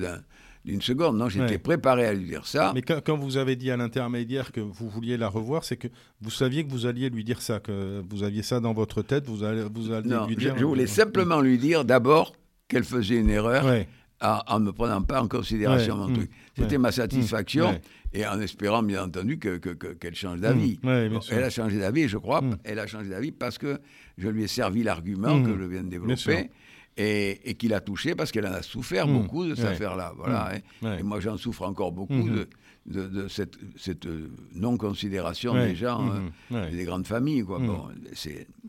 d'une 0.63 0.81
seconde. 0.81 1.17
Non, 1.17 1.29
j'étais 1.29 1.57
préparé 1.57 2.05
à 2.05 2.13
lui 2.13 2.25
dire 2.25 2.45
ça. 2.45 2.71
Mais 2.73 2.81
quand, 2.81 3.17
vous 3.17 3.37
avez 3.37 3.55
dit 3.55 3.69
à 3.69 3.77
l'intermédiaire 3.77 4.51
que 4.51 4.61
vous 4.61 4.89
vouliez 4.89 5.17
la 5.17 5.27
revoir, 5.27 5.63
c'est 5.63 5.77
que 5.77 5.89
vous 6.21 6.31
saviez 6.31 6.65
que 6.65 6.71
vous 6.71 6.85
alliez 6.85 7.09
lui 7.09 7.23
dire 7.23 7.41
ça, 7.41 7.59
que 7.59 8.01
vous 8.09 8.23
aviez 8.23 8.41
ça 8.41 8.59
dans 8.59 8.73
votre 8.73 9.01
tête, 9.01 9.27
vous 9.27 9.43
allez, 9.43 9.63
vous 9.63 9.89
non, 10.05 10.27
lui 10.27 10.35
dire. 10.35 10.57
Je, 10.57 10.65
voulais 10.65 10.87
simplement 10.87 11.41
lui 11.41 11.57
dire 11.57 11.83
d'abord 11.83 12.33
qu'elle 12.67 12.85
faisait 12.85 13.17
une 13.17 13.29
erreur 13.29 13.65
en 14.23 14.59
ne 14.59 14.71
prenant 14.71 15.01
pas 15.01 15.21
en 15.21 15.27
considération 15.27 15.97
mon 15.97 16.13
truc. 16.13 16.31
C'était 16.57 16.77
ma 16.77 16.91
satisfaction 16.91 17.79
et 18.13 18.25
en 18.25 18.39
espérant 18.39 18.83
bien 18.83 19.03
entendu 19.03 19.37
qu'elle 19.39 19.59
que, 19.59 20.13
change 20.13 20.39
d'avis. 20.39 20.79
Mmh, 20.81 21.19
elle 21.31 21.43
a 21.43 21.49
changé 21.49 21.79
d'avis, 21.79 22.07
je 22.07 22.17
crois. 22.17 22.41
Elle 22.63 22.79
a 22.79 22.87
changé 22.87 23.09
d'avis 23.09 23.31
parce 23.31 23.57
que 23.57 23.79
je 24.17 24.29
lui 24.29 24.43
ai 24.43 24.47
servi 24.47 24.83
l'argument 24.83 25.41
que 25.43 25.57
je 25.57 25.63
viens 25.63 25.83
de 25.83 25.89
développer. 25.89 26.49
Et, 26.95 27.49
et 27.49 27.55
qu'il 27.55 27.73
a 27.73 27.79
touché 27.79 28.13
parce 28.13 28.31
qu'elle 28.31 28.45
en 28.45 28.53
a 28.53 28.61
souffert 28.61 29.07
beaucoup 29.07 29.47
de 29.47 29.55
cette 29.55 29.65
affaire-là. 29.65 30.13
Voilà, 30.15 30.51
hein. 30.83 30.97
Et 30.99 31.01
moi, 31.01 31.19
j'en 31.19 31.37
souffre 31.37 31.63
encore 31.63 31.91
beaucoup 31.91 32.29
de, 32.29 32.47
de, 32.85 33.27
cette, 33.29 33.57
cette 33.77 34.05
euh, 34.07 34.29
non-considération 34.55 35.53
des 35.53 35.75
gens 35.75 36.11
hein, 36.51 36.69
des 36.69 36.83
grandes 36.83 37.07
familles. 37.07 37.43
Quoi. 37.43 37.59
Bon, 37.59 37.87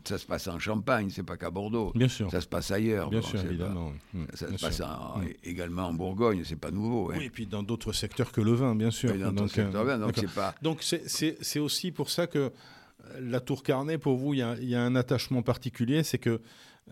ça 0.05 0.17
se 0.17 0.25
passe 0.25 0.47
en 0.47 0.57
Champagne, 0.59 1.09
c'est 1.09 1.23
pas 1.23 1.37
qu'à 1.37 1.49
Bordeaux. 1.49 1.91
Bien 1.95 2.07
sûr. 2.07 2.31
Ça 2.31 2.41
se 2.41 2.47
passe 2.47 2.71
ailleurs. 2.71 3.09
Bien 3.09 3.21
sûr, 3.21 3.39
évidemment. 3.43 3.91
ça 4.33 4.47
se 4.47 4.61
passe 4.61 4.81
également 5.43 5.87
en 5.87 5.93
Bourgogne, 5.93 6.43
c'est 6.45 6.55
pas 6.55 6.71
nouveau. 6.71 7.11
Hein. 7.11 7.15
Oui, 7.17 7.25
et 7.25 7.29
puis 7.29 7.45
dans 7.45 7.63
d'autres 7.63 7.91
secteurs 7.91 8.31
que 8.31 8.41
le 8.41 8.53
vin, 8.53 8.75
bien 8.75 8.91
sûr. 8.91 9.13
dans 9.17 9.31
donc, 9.31 9.49
secteurs, 9.49 9.87
euh, 9.87 10.11
c'est 10.15 10.33
pas. 10.33 10.55
Donc 10.61 10.81
c'est 10.81 11.59
aussi 11.59 11.91
pour 11.91 12.09
ça 12.09 12.27
que 12.27 12.51
la 13.19 13.39
Tour 13.39 13.63
Carnet, 13.63 13.97
pour 13.97 14.17
vous, 14.17 14.33
il 14.33 14.39
y, 14.61 14.65
y, 14.65 14.75
a 14.75 14.81
un 14.81 14.95
attachement 14.95 15.43
particulier, 15.43 16.03
c'est 16.03 16.17
que 16.17 16.41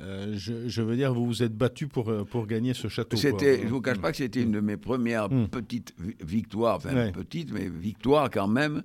euh, 0.02 0.34
je, 0.36 0.82
veux 0.82 0.96
dire, 0.96 1.14
vous 1.14 1.26
vous 1.26 1.44
êtes 1.44 1.56
battu 1.56 1.88
pour, 1.88 2.10
euh, 2.10 2.24
pour 2.24 2.48
gagner 2.48 2.74
ce 2.74 2.88
château. 2.88 3.16
C'était, 3.16 3.60
je 3.60 3.66
ne 3.66 3.70
vous 3.70 3.82
cache 3.82 4.00
pas 4.00 4.12
que 4.12 4.18
c'était 4.18 4.42
une 4.42 4.52
de 4.52 4.60
mes 4.60 4.78
premières 4.78 5.30
hmm. 5.30 5.48
petites 5.50 5.94
victoires, 6.24 6.78
enfin 6.78 7.12
petites, 7.12 7.52
mais 7.54 7.70
victoires 7.70 8.32
quand 8.32 8.48
même, 8.48 8.82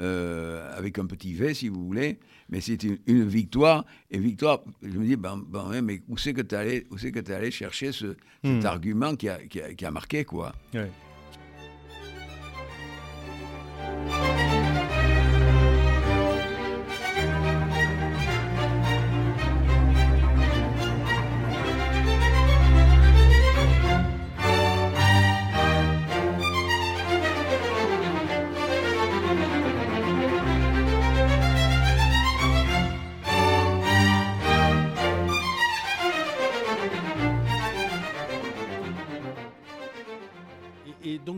euh, 0.00 0.76
avec 0.76 0.98
un 0.98 1.06
petit 1.06 1.32
V 1.32 1.54
si 1.54 1.68
vous 1.68 1.86
voulez. 1.86 2.18
Mais 2.48 2.60
c'était 2.60 2.98
une, 3.06 3.28
victoire, 3.28 3.84
et 4.10 4.18
victoire, 4.18 4.62
je 4.82 4.98
me 4.98 5.04
dis, 5.04 5.16
ben, 5.16 5.40
ben 5.46 5.80
mais 5.82 6.02
où 6.08 6.16
c'est 6.16 6.32
que 6.32 6.40
tu 6.40 6.54
es 6.54 6.58
allé, 6.58 6.86
allé 7.28 7.50
chercher 7.50 7.92
ce, 7.92 8.16
cet 8.42 8.64
hmm. 8.64 8.66
argument 8.66 9.14
qui 9.14 9.28
a, 9.28 9.38
qui 9.38 9.60
a, 9.60 9.74
qui 9.74 9.84
a 9.84 9.90
marqué, 9.90 10.24
quoi? 10.24 10.52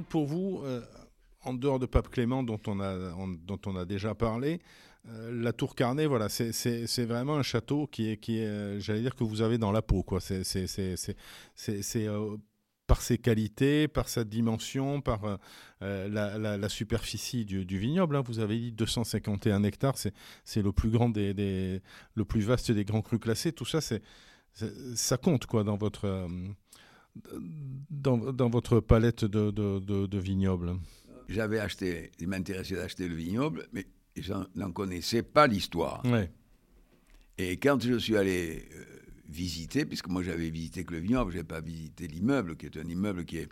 Pour 0.08 0.26
vous, 0.26 0.60
euh, 0.64 0.82
en 1.42 1.54
dehors 1.54 1.78
de 1.78 1.86
Pape 1.86 2.08
Clément, 2.10 2.42
dont 2.42 2.60
on 2.66 2.80
a, 2.80 3.14
dont 3.46 3.60
on 3.66 3.76
a 3.76 3.84
déjà 3.84 4.14
parlé, 4.14 4.60
euh, 5.08 5.30
la 5.42 5.52
Tour 5.52 5.74
Carnet, 5.74 6.06
voilà, 6.06 6.28
c'est 6.28 7.04
vraiment 7.04 7.36
un 7.36 7.42
château 7.42 7.86
qui 7.86 8.10
est, 8.10 8.16
qui 8.18 8.38
est 8.38 8.46
euh, 8.46 8.80
j'allais 8.80 9.00
dire, 9.00 9.16
que 9.16 9.24
vous 9.24 9.40
avez 9.42 9.58
dans 9.58 9.72
la 9.72 9.82
peau. 9.82 10.02
quoi. 10.02 10.20
C'est 10.20 10.44
par 12.86 13.02
ses 13.02 13.18
qualités, 13.18 13.86
par 13.86 14.08
sa 14.08 14.24
dimension, 14.24 15.00
par 15.00 15.38
la, 15.80 16.68
superficie 16.68 17.44
du, 17.44 17.78
vignoble. 17.78 18.16
Hein. 18.16 18.22
Vous 18.26 18.40
avez 18.40 18.58
dit 18.58 18.72
251 18.72 19.62
hectares, 19.62 19.96
c'est 19.96 20.62
le 20.62 20.72
plus 20.72 20.90
grand 20.90 21.08
des, 21.08 21.80
le 22.14 22.24
plus 22.24 22.40
vaste 22.40 22.72
des 22.72 22.84
grands 22.84 23.02
crus 23.02 23.20
classés. 23.20 23.52
Tout 23.52 23.64
ça, 23.64 23.80
c'est 23.80 24.02
ça 24.96 25.16
compte 25.16 25.46
quoi 25.46 25.62
dans 25.62 25.76
votre 25.76 26.28
dans, 27.90 28.32
dans 28.32 28.48
votre 28.48 28.80
palette 28.80 29.24
de, 29.24 29.50
de, 29.50 30.06
de, 30.06 30.18
vignobles 30.18 30.74
J'avais 31.28 31.58
acheté, 31.58 32.10
il 32.18 32.28
m'intéressait 32.28 32.76
d'acheter 32.76 33.08
le 33.08 33.14
vignoble, 33.14 33.66
mais 33.72 33.86
je 34.16 34.32
n'en 34.54 34.72
connaissais 34.72 35.22
pas 35.22 35.46
l'histoire. 35.46 36.02
Et 37.38 37.56
quand 37.56 37.82
je 37.82 37.98
suis 37.98 38.16
allé 38.16 38.68
euh, 38.74 38.84
visiter, 39.28 39.86
puisque 39.86 40.08
moi 40.08 40.22
j'avais 40.22 40.50
visité 40.50 40.84
que 40.84 40.92
le 40.92 41.00
vignoble, 41.00 41.30
je 41.32 41.36
n'avais 41.38 41.48
pas 41.48 41.60
visité 41.60 42.06
l'immeuble, 42.06 42.56
qui 42.56 42.66
est 42.66 42.76
un 42.76 42.88
immeuble 42.88 43.24
qui 43.24 43.38
est, 43.38 43.48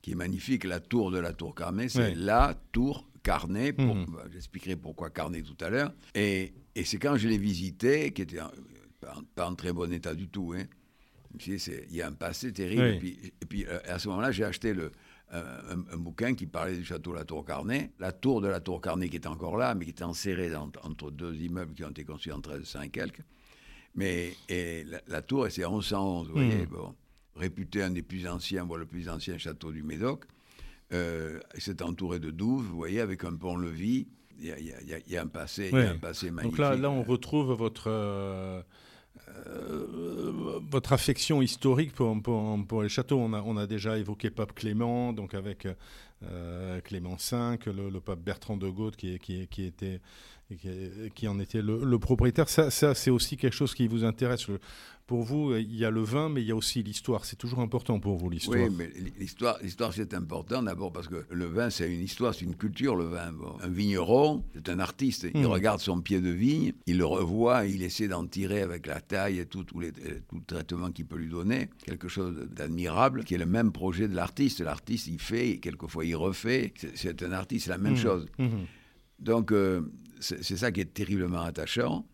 qui 0.00 0.12
est 0.12 0.14
magnifique, 0.14 0.64
la 0.64 0.80
tour 0.80 1.10
de 1.10 1.18
la 1.18 1.32
tour 1.32 1.54
Carnet, 1.54 1.88
c'est 1.88 2.14
la 2.14 2.54
tour 2.72 3.08
Carnet, 3.22 3.72
mmh. 3.72 4.06
bah, 4.08 4.24
j'expliquerai 4.32 4.76
pourquoi 4.76 5.10
Carnet 5.10 5.42
tout 5.42 5.56
à 5.64 5.70
l'heure, 5.70 5.92
et, 6.14 6.54
et 6.74 6.84
c'est 6.84 6.98
quand 6.98 7.16
je 7.16 7.28
l'ai 7.28 7.38
visité, 7.38 8.12
qui 8.12 8.22
était 8.22 8.38
pas, 9.34 9.46
en, 9.46 9.54
très 9.54 9.72
bon 9.72 9.92
état 9.92 10.14
du 10.14 10.28
tout, 10.28 10.54
hein. 10.56 10.64
Il 11.46 11.94
y 11.94 12.02
a 12.02 12.08
un 12.08 12.12
passé 12.12 12.52
terrible, 12.52 12.82
et 12.82 12.98
puis, 12.98 13.32
et 13.40 13.46
puis 13.46 13.66
euh, 13.66 13.78
à 13.86 13.98
ce 13.98 14.08
moment-là 14.08 14.32
j'ai 14.32 14.44
acheté 14.44 14.74
le, 14.74 14.92
un, 15.32 15.96
bouquin 15.96 16.34
qui 16.34 16.46
parlait 16.46 16.76
du 16.76 16.84
château 16.84 17.12
La 17.12 17.24
Tour 17.24 17.44
Carnet. 17.44 17.92
La 17.98 18.12
tour 18.12 18.40
de 18.40 18.48
la 18.48 18.60
Tour 18.60 18.80
Carnet 18.80 19.08
qui 19.08 19.16
est 19.16 19.26
encore 19.26 19.56
là, 19.56 19.74
mais 19.74 19.84
qui 19.84 19.90
est 19.90 20.02
enserrée 20.02 20.54
entre 20.56 21.10
deux 21.10 21.34
immeubles 21.36 21.72
qui 21.74 21.84
ont 21.84 21.90
été 21.90 22.04
construits 22.04 22.32
en 22.32 22.38
1300 22.38 22.82
et 22.82 22.88
quelques. 22.88 23.22
Mais 23.94 24.34
et 24.48 24.84
la, 25.08 25.22
tour, 25.22 25.46
c'est 25.50 25.64
en 25.64 25.72
1111, 25.72 26.28
vous 26.28 26.34
voyez, 26.34 26.66
hmm. 26.66 26.70
bon, 26.70 26.94
réputé 27.36 27.82
un 27.82 27.90
des 27.90 28.02
plus 28.02 28.26
anciens, 28.26 28.64
voire 28.64 28.78
le 28.78 28.86
plus 28.86 29.08
ancien 29.08 29.36
château 29.38 29.72
du 29.72 29.82
Médoc. 29.82 30.24
Euh, 30.92 31.40
c'est 31.58 31.82
entouré 31.82 32.18
de 32.18 32.30
douves, 32.30 32.66
vous 32.66 32.76
voyez, 32.76 33.00
avec 33.00 33.24
un 33.24 33.34
pont-levis. 33.34 34.08
Il 34.42 34.46
y, 35.06 35.16
a, 35.16 35.22
un 35.22 35.26
passé, 35.26 35.70
un 35.74 35.98
passé 35.98 36.30
magnifique. 36.30 36.56
Donc 36.56 36.70
là, 36.70 36.74
là 36.74 36.90
on 36.90 37.02
retrouve 37.02 37.52
votre... 37.52 37.90
Euh, 39.46 40.60
votre 40.70 40.92
affection 40.92 41.42
historique 41.42 41.92
pour, 41.92 42.82
les 42.82 42.88
châteaux. 42.88 43.18
On 43.18 43.56
a, 43.56 43.66
déjà 43.66 43.98
évoqué 43.98 44.30
Pape 44.30 44.54
Clément, 44.54 45.12
donc 45.12 45.34
avec 45.34 45.66
euh, 46.22 46.80
Clément 46.82 47.16
V, 47.16 47.58
le, 47.66 48.00
pape 48.00 48.20
Bertrand 48.20 48.56
de 48.56 48.68
Gaulle 48.68 48.96
qui 48.96 49.12
était 49.12 50.00
qui, 51.14 51.28
en 51.28 51.38
était 51.38 51.62
le, 51.62 51.98
propriétaire. 51.98 52.48
Ça, 52.48 52.70
ça 52.70 52.94
c'est 52.94 53.10
aussi 53.10 53.36
quelque 53.36 53.54
chose 53.54 53.74
qui 53.74 53.86
vous 53.86 54.04
intéresse. 54.04 54.46
Pour 55.06 55.24
vous, 55.24 55.56
il 55.56 55.74
y 55.74 55.84
a 55.84 55.90
le 55.90 56.02
vin, 56.02 56.28
mais 56.28 56.40
il 56.40 56.46
y 56.46 56.52
a 56.52 56.54
aussi 56.54 56.84
l'histoire. 56.84 57.24
C'est 57.24 57.34
toujours 57.34 57.58
important 57.58 57.98
pour 57.98 58.16
vous, 58.16 58.30
l'histoire. 58.30 58.60
Oui, 58.60 58.68
mais 58.70 58.88
l'histoire, 59.18 59.58
l'histoire 59.60 59.92
c'est 59.92 60.14
important 60.14 60.62
d'abord 60.62 60.92
parce 60.92 61.08
que 61.08 61.24
le 61.30 61.46
vin, 61.46 61.68
c'est 61.68 61.92
une 61.92 62.02
histoire, 62.02 62.32
c'est 62.32 62.44
une 62.44 62.54
culture, 62.54 62.94
le 62.94 63.06
vin. 63.06 63.32
Un 63.60 63.68
vigneron, 63.68 64.44
c'est 64.54 64.68
un 64.68 64.78
artiste. 64.78 65.26
Il 65.34 65.42
hmm. 65.42 65.46
regarde 65.46 65.80
son 65.80 66.00
pied 66.00 66.20
de 66.20 66.30
vigne, 66.30 66.74
il 66.86 66.98
le 66.98 67.06
revoit, 67.06 67.66
il 67.66 67.82
essaie 67.82 68.06
d'en 68.06 68.24
tirer 68.24 68.62
avec 68.62 68.86
la 68.86 69.00
taille 69.00 69.40
et 69.40 69.46
tout, 69.46 69.64
tout, 69.64 69.80
les, 69.80 69.90
tout 69.90 70.36
le 70.36 70.44
traitement 70.46 70.92
qu'il 70.92 71.06
peut 71.06 71.18
lui 71.18 71.28
donner. 71.28 71.70
Quelque 71.84 72.06
chose 72.06 72.48
d'admirable, 72.48 73.24
qui 73.24 73.34
est 73.34 73.38
le 73.38 73.46
même 73.46 73.72
projet 73.72 74.06
de 74.06 74.14
l'artiste. 74.14 74.60
L'artiste, 74.60 75.08
il 75.08 75.18
fait, 75.18 75.58
quelquefois 75.58 76.04
il 76.04 76.14
refait. 76.14 76.72
C'est 76.94 77.20
un 77.24 77.32
artiste, 77.32 77.64
c'est 77.64 77.72
la 77.72 77.78
même 77.78 77.94
hmm. 77.94 77.96
chose. 77.96 78.26
Hmm. 78.38 78.60
Donc, 79.20 79.52
euh, 79.52 79.82
c'est 80.20 80.42
ça 80.42 80.72
qui 80.72 80.80
est 80.80 80.92
terriblement 80.92 81.40
attachant. 81.40 82.06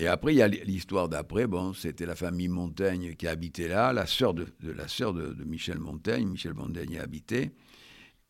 Et 0.00 0.06
après, 0.06 0.32
il 0.32 0.38
y 0.38 0.42
a 0.42 0.48
l'histoire 0.48 1.08
d'après. 1.08 1.46
Bon, 1.46 1.72
c'était 1.72 2.06
la 2.06 2.14
famille 2.14 2.48
Montaigne 2.48 3.14
qui 3.16 3.26
habitait 3.26 3.66
là, 3.66 3.92
la 3.92 4.06
sœur 4.06 4.32
de, 4.32 4.46
la 4.62 4.86
sœur 4.86 5.12
de, 5.12 5.34
Michel 5.44 5.78
Montaigne. 5.78 6.28
Michel 6.28 6.54
Montaigne 6.54 6.92
y 6.92 6.98
habitait. 6.98 7.50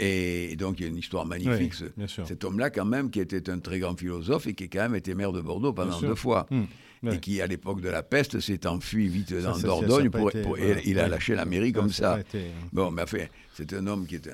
Et 0.00 0.54
donc, 0.56 0.78
il 0.78 0.82
y 0.82 0.86
a 0.86 0.88
une 0.88 0.96
histoire 0.96 1.26
magnifique. 1.26 1.74
cet 2.06 2.44
homme-là, 2.44 2.70
quand 2.70 2.84
même, 2.84 3.10
qui 3.10 3.20
était 3.20 3.50
un 3.50 3.58
très 3.58 3.78
grand 3.80 3.96
philosophe 3.98 4.46
et 4.46 4.54
qui, 4.54 4.68
quand 4.68 4.82
même, 4.82 4.94
été 4.94 5.14
maire 5.14 5.32
de 5.32 5.40
Bordeaux 5.40 5.72
pendant 5.72 6.00
deux 6.00 6.14
fois. 6.14 6.46
Hum, 6.50 6.66
et 7.12 7.18
qui, 7.20 7.40
à 7.40 7.46
l'époque 7.46 7.80
de 7.80 7.88
la 7.88 8.02
peste, 8.02 8.40
s'est 8.40 8.66
enfui 8.66 9.06
vite 9.08 9.32
dans 9.32 9.56
Dordogne. 9.58 10.10
Pour, 10.10 10.32
il 10.58 10.98
a 10.98 11.06
lâché 11.06 11.34
la 11.36 11.44
mairie 11.44 11.72
comme 11.72 11.90
ça. 11.90 12.16
Hein. 12.16 12.38
bon, 12.72 12.90
mais 12.90 13.02
enfin, 13.02 13.26
c'est 13.54 13.72
un 13.72 13.86
homme 13.86 14.06
qui, 14.06 14.16
est 14.16 14.28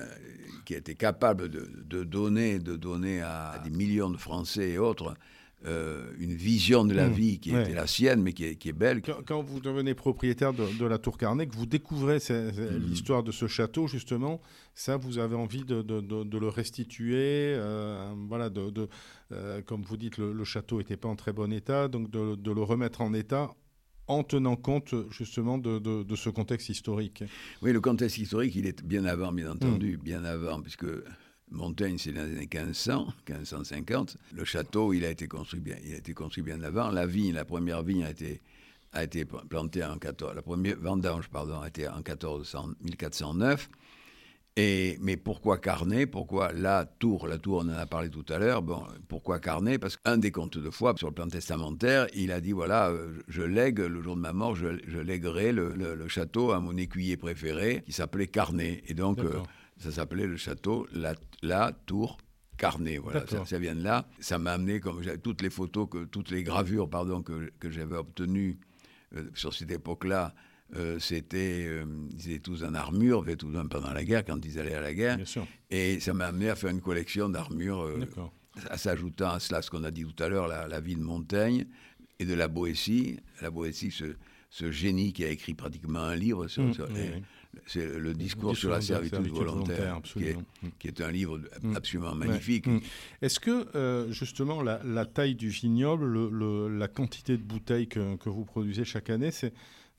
qui 0.65 0.73
a 0.73 0.77
été 0.77 0.95
capable 0.95 1.47
de, 1.49 2.03
donner, 2.03 2.59
de 2.59 2.75
donner 2.75 3.21
à, 3.21 3.61
des 3.63 3.69
millions 3.69 4.09
de 4.09 4.17
Français 4.17 4.71
et 4.71 4.77
autres 4.79 5.13
euh, 5.67 6.11
une 6.19 6.35
vision 6.35 6.85
de 6.85 6.93
la 6.93 7.07
mmh, 7.07 7.13
vie 7.13 7.39
qui 7.39 7.49
était 7.49 7.73
la 7.73 7.87
sienne, 7.87 8.21
mais 8.21 8.33
qui 8.33 8.43
est, 8.45 8.73
belle. 8.73 9.01
Quand, 9.01 9.41
vous 9.41 9.59
devenez 9.59 9.95
propriétaire 9.95 10.53
de, 10.53 10.85
la 10.85 10.99
Tour 10.99 11.17
Carnet, 11.17 11.47
que 11.47 11.55
vous 11.55 11.65
découvrez 11.65 12.17
mmh. 12.17 12.77
l'histoire 12.87 13.23
de 13.23 13.31
ce 13.31 13.47
château, 13.47 13.87
justement, 13.87 14.41
ça, 14.75 14.97
vous 14.97 15.17
avez 15.17 15.35
envie 15.35 15.63
de, 15.63 16.37
le 16.37 16.47
restituer. 16.47 17.55
Euh, 17.55 18.13
voilà, 18.27 18.49
de, 18.49 18.87
euh, 19.31 19.61
comme 19.63 19.81
vous 19.81 19.97
dites, 19.97 20.17
le, 20.17 20.43
château 20.43 20.77
n'était 20.77 20.97
pas 20.97 21.09
en 21.09 21.15
très 21.15 21.33
bon 21.33 21.51
état, 21.51 21.87
donc 21.87 22.11
de, 22.11 22.51
le 22.51 22.61
remettre 22.61 23.01
en 23.01 23.13
état 23.13 23.51
en 24.07 24.23
tenant 24.23 24.55
compte 24.55 24.93
justement 25.09 25.57
de, 25.57 26.15
ce 26.15 26.29
contexte 26.29 26.69
historique. 26.69 27.23
Oui, 27.63 27.73
le 27.73 27.81
contexte 27.81 28.19
historique, 28.19 28.55
il 28.55 28.67
est 28.67 28.83
bien 28.83 29.05
avant, 29.05 29.31
bien 29.31 29.51
entendu, 29.51 29.97
mmh. 29.97 30.03
bien 30.03 30.23
avant, 30.25 30.61
puisque 30.61 30.85
Montaigne, 31.51 31.97
c'est 31.97 32.11
dans 32.11 32.23
les 32.23 32.31
années 32.31 32.49
1500, 32.51 33.07
1550. 33.29 34.17
Le 34.33 34.45
château, 34.45 34.93
il 34.93 35.05
a 35.05 35.09
été 35.09 35.27
construit 35.27 35.59
bien, 35.59 35.77
il 35.85 35.93
a 35.93 35.97
été 35.97 36.13
construit 36.13 36.43
bien 36.43 36.61
avant. 36.61 36.89
La 36.89 37.05
vigne, 37.05 37.33
la 37.33 37.45
première 37.45 37.83
vigne 37.83 38.03
a 38.03 39.03
été, 39.03 39.25
plantée 39.49 39.83
en 39.83 39.97
14, 39.97 40.35
la 40.35 40.41
première 40.41 40.77
vendange, 40.77 41.29
pardon, 41.29 41.59
a 41.59 41.67
été 41.67 41.87
en 41.87 41.97
1400, 41.97 42.69
1409. 42.81 43.69
Et, 44.57 44.97
mais 45.01 45.17
pourquoi 45.17 45.57
Carnet? 45.57 46.05
Pourquoi 46.05 46.53
la 46.53 46.85
tour? 46.85 47.27
La 47.27 47.37
tour, 47.37 47.65
on 47.65 47.69
en 47.69 47.77
a 47.77 47.85
parlé 47.85 48.09
tout 48.09 48.23
à 48.29 48.37
l'heure. 48.37 48.61
Bon, 48.61 48.83
pourquoi 49.09 49.39
Carnet? 49.39 49.77
Parce 49.77 49.97
qu'un 49.97 50.17
des 50.17 50.31
comptes 50.31 50.57
de 50.57 50.69
foi, 50.69 50.93
sur 50.95 51.09
le 51.09 51.13
plan 51.13 51.27
testamentaire, 51.27 52.07
il 52.13 52.31
a 52.31 52.39
dit 52.39 52.53
voilà, 52.53 52.87
euh, 52.89 53.19
je 53.27 53.41
lègue, 53.41 53.79
le 53.79 54.01
jour 54.01 54.15
de 54.15 54.21
ma 54.21 54.31
mort, 54.31 54.55
je, 54.55 54.79
je 54.87 54.99
lèguerai 54.99 55.51
le, 55.51 56.07
château 56.07 56.53
à 56.53 56.61
mon 56.61 56.77
écuyer 56.77 57.17
préféré, 57.17 57.83
qui 57.85 57.91
s'appelait 57.91 58.27
Carnet. 58.27 58.81
Et 58.87 58.93
donc, 58.93 59.19
euh, 59.19 59.41
ça 59.77 59.91
s'appelait 59.91 60.27
le 60.27 60.37
château 60.37 60.87
La, 60.93 61.71
Tour 61.85 62.17
Carnet. 62.57 62.97
Voilà, 62.97 63.25
ça, 63.45 63.59
vient 63.59 63.75
de 63.75 63.83
là. 63.83 64.07
Ça 64.19 64.37
m'a 64.37 64.53
amené, 64.53 64.79
comme 64.79 65.03
toutes 65.17 65.41
les 65.41 65.49
photos, 65.49 65.87
que, 65.89 66.05
toutes 66.05 66.31
les 66.31 66.43
gravures 66.43 66.89
pardon, 66.89 67.21
que, 67.21 67.51
que 67.59 67.69
j'avais 67.69 67.97
obtenues 67.97 68.57
euh, 69.15 69.29
sur 69.33 69.53
cette 69.53 69.71
époque-là, 69.71 70.33
euh, 70.75 70.97
c'était, 70.99 71.65
euh, 71.67 71.85
ils 72.11 72.31
étaient 72.31 72.39
tous 72.39 72.63
en 72.63 72.73
armure, 72.73 73.23
ils 73.25 73.31
étaient 73.31 73.37
tous 73.37 73.51
pendant 73.69 73.91
la 73.91 74.03
guerre, 74.03 74.25
quand 74.25 74.43
ils 74.45 74.59
allaient 74.59 74.75
à 74.75 74.81
la 74.81 74.93
guerre. 74.93 75.19
Et 75.69 75.99
ça 75.99 76.13
m'a 76.13 76.27
amené 76.27 76.49
à 76.49 76.55
faire 76.55 76.71
une 76.71 76.81
collection 76.81 77.29
d'armures, 77.29 77.87
s'ajoutant 78.75 79.31
à 79.31 79.39
cela 79.39 79.61
ce 79.61 79.69
qu'on 79.69 79.83
a 79.83 79.91
dit 79.91 80.05
tout 80.05 80.23
à 80.23 80.29
l'heure, 80.29 80.47
la, 80.47 80.67
la, 80.67 80.79
vie 80.79 80.95
de 80.95 81.03
Montaigne 81.03 81.65
et 82.19 82.25
de 82.25 82.33
la 82.33 82.47
Boétie. 82.47 83.19
La 83.41 83.51
Boétie, 83.51 83.91
ce, 83.91 84.15
ce 84.55 84.71
génie 84.71 85.11
qui 85.11 85.25
a 85.25 85.29
écrit 85.29 85.53
pratiquement 85.53 85.99
un 85.99 86.15
livre 86.15 86.47
sur, 86.47 86.63
mmh, 86.63 86.73
c'est 87.65 87.97
le 87.97 88.13
discours 88.13 88.55
sur 88.55 88.69
la 88.69 88.81
servitude 88.81 89.27
volontaire, 89.27 90.01
qui, 90.79 90.87
est, 90.87 91.01
un 91.01 91.11
livre 91.11 91.39
mm. 91.61 91.75
absolument 91.75 92.15
magnifique. 92.15 92.67
Mm. 92.67 92.79
Est-ce 93.21 93.39
que 93.39 93.67
euh, 93.75 94.11
justement 94.11 94.61
la, 94.61 95.05
taille 95.05 95.35
du 95.35 95.49
vignoble, 95.49 96.29
la 96.77 96.87
quantité 96.87 97.37
de 97.37 97.43
bouteilles 97.43 97.87
que, 97.87 98.29
vous 98.29 98.45
produisez 98.45 98.85
chaque 98.85 99.09
année, 99.09 99.31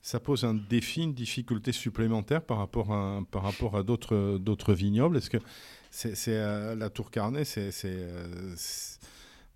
ça 0.01 0.19
pose 0.19 0.43
un 0.45 0.53
défi, 0.53 1.03
une 1.03 1.13
difficulté 1.13 1.71
supplémentaire 1.71 2.41
par 2.41 2.57
rapport 2.57 2.93
à, 2.93 3.21
par 3.31 3.43
rapport 3.43 3.77
à 3.77 3.83
d'autres 3.83 4.73
vignobles? 4.73 5.17
Est-ce 5.17 5.29
que 5.29 5.37
c'est 5.89 6.15
euh, 6.27 6.75
la 6.75 6.89
Tour 6.89 7.11
Carnet, 7.11 7.45
c'est 7.45 7.71
euh, 7.85 8.55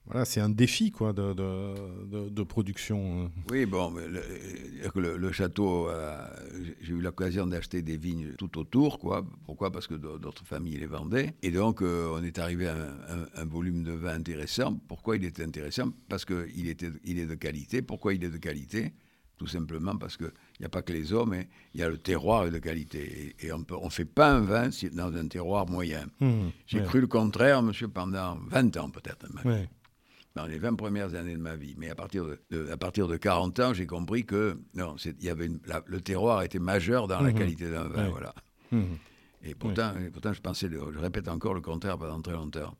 voilà, 0.07 0.25
c'est 0.25 0.41
un 0.41 0.49
défi 0.49 0.91
quoi, 0.91 1.13
de, 1.13 1.33
de, 1.33 2.29
de, 2.29 2.43
production. 2.43 3.25
Hein. 3.25 3.31
Oui, 3.51 3.65
bon, 3.65 3.93
le, 3.93 5.17
le, 5.17 5.31
château, 5.31 5.89
euh, 5.89 6.25
j'ai 6.81 6.93
eu 6.93 7.01
l'occasion 7.01 7.45
d'acheter 7.47 7.81
des 7.81 7.97
vignes 7.97 8.33
tout 8.37 8.57
autour. 8.57 8.99
Quoi. 8.99 9.25
Pourquoi? 9.45 9.71
Parce 9.71 9.87
que 9.87 9.93
d'autres 9.93 10.45
familles 10.45 10.77
les 10.77 10.87
vendaient. 10.87 11.35
Et 11.43 11.51
donc, 11.51 11.81
euh, 11.81 12.11
on 12.13 12.23
est 12.23 12.39
arrivé 12.39 12.67
à 12.67 12.75
un, 13.35 13.45
volume 13.45 13.83
de 13.83 13.91
vin 13.91 14.15
intéressant. 14.15 14.75
Pourquoi 14.87 15.17
il 15.17 15.23
était 15.23 15.43
intéressant? 15.43 15.91
Parce 16.09 16.25
qu'il 16.25 16.49
il 16.55 17.19
est 17.19 17.25
de 17.25 17.35
qualité. 17.35 17.81
Pourquoi 17.81 18.13
il 18.13 18.23
est 18.23 18.29
de 18.29 18.37
qualité? 18.37 18.93
Tout 19.37 19.47
simplement 19.47 19.95
parce 19.95 20.17
qu'il 20.17 20.31
n'y 20.59 20.67
a 20.67 20.69
pas 20.69 20.83
que 20.83 20.93
les 20.93 21.13
hommes, 21.13 21.33
hein. 21.33 21.43
il 21.73 21.79
y 21.79 21.83
a 21.83 21.89
le 21.89 21.97
terroir 21.97 22.49
de 22.51 22.59
qualité. 22.59 23.35
Et, 23.39 23.51
on 23.51 23.59
ne 23.59 23.89
fait 23.89 24.05
pas 24.05 24.31
un 24.31 24.41
vin 24.41 24.69
dans 24.93 25.15
un 25.15 25.27
terroir 25.27 25.67
moyen. 25.67 26.05
Mmh, 26.19 26.49
j'ai 26.67 26.83
cru 26.83 27.01
le 27.01 27.07
contraire, 27.07 27.63
monsieur, 27.63 27.87
pendant 27.87 28.37
20 28.49 28.77
ans 28.77 28.89
peut-être 28.89 29.25
dans 30.35 30.45
les 30.45 30.57
20 30.57 30.75
premières 30.75 31.15
années 31.15 31.33
de 31.33 31.41
ma 31.41 31.55
vie. 31.55 31.75
Mais 31.77 31.89
à 31.89 31.95
partir 31.95 32.25
de, 32.25 32.69
à 32.71 32.77
partir 32.77 33.07
de 33.07 33.17
40 33.17 33.59
ans, 33.59 33.73
j'ai 33.73 33.85
compris 33.85 34.25
que 34.25 34.57
non, 34.73 34.95
il 35.05 35.23
y 35.23 35.29
avait 35.29 35.49
le 35.85 36.01
terroir 36.01 36.43
était 36.43 36.59
majeur 36.59 37.07
dans 37.07 37.21
la 37.21 37.31
mhm. 37.31 37.37
qualité 37.37 37.69
d'un 37.69 37.87
vin. 37.87 38.09
Voilà. 38.09 38.33
Mhm. 38.71 38.97
Et 39.43 39.55
pourtant, 39.55 39.93
pourtant, 40.13 40.33
je 40.33 40.41
pensais, 40.41 40.69
je 40.69 40.99
répète 40.99 41.27
encore 41.27 41.53
le 41.53 41.61
contraire 41.61 41.97
pendant 41.97 42.21
très 42.21 42.33
longtemps. 42.33 42.77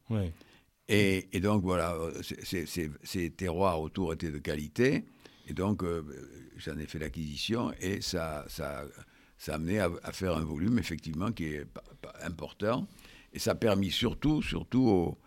Et, 0.88 1.30
et, 1.32 1.40
donc 1.40 1.64
voilà, 1.64 1.96
ces 2.22 3.30
terroirs 3.32 3.82
autour 3.82 4.14
étaient 4.14 4.32
de 4.32 4.38
qualité. 4.38 5.06
Et 5.48 5.54
donc, 5.54 5.84
euh, 5.84 6.04
j'en 6.58 6.78
ai 6.78 6.86
fait 6.86 7.00
l'acquisition 7.00 7.74
et 7.80 8.02
ça, 8.02 8.46
ça, 8.48 8.84
ça 9.38 9.54
a 9.54 9.56
amené 9.56 9.80
à, 9.80 9.90
faire 10.12 10.38
un 10.38 10.44
volume, 10.44 10.78
effectivement, 10.78 11.32
qui 11.32 11.46
est 11.46 11.66
important. 12.24 12.88
Et 13.34 13.40
ça 13.40 13.52
a 13.52 13.56
permis 13.56 13.90
surtout, 13.90 14.42
surtout 14.42 14.88
aux, 14.88 15.18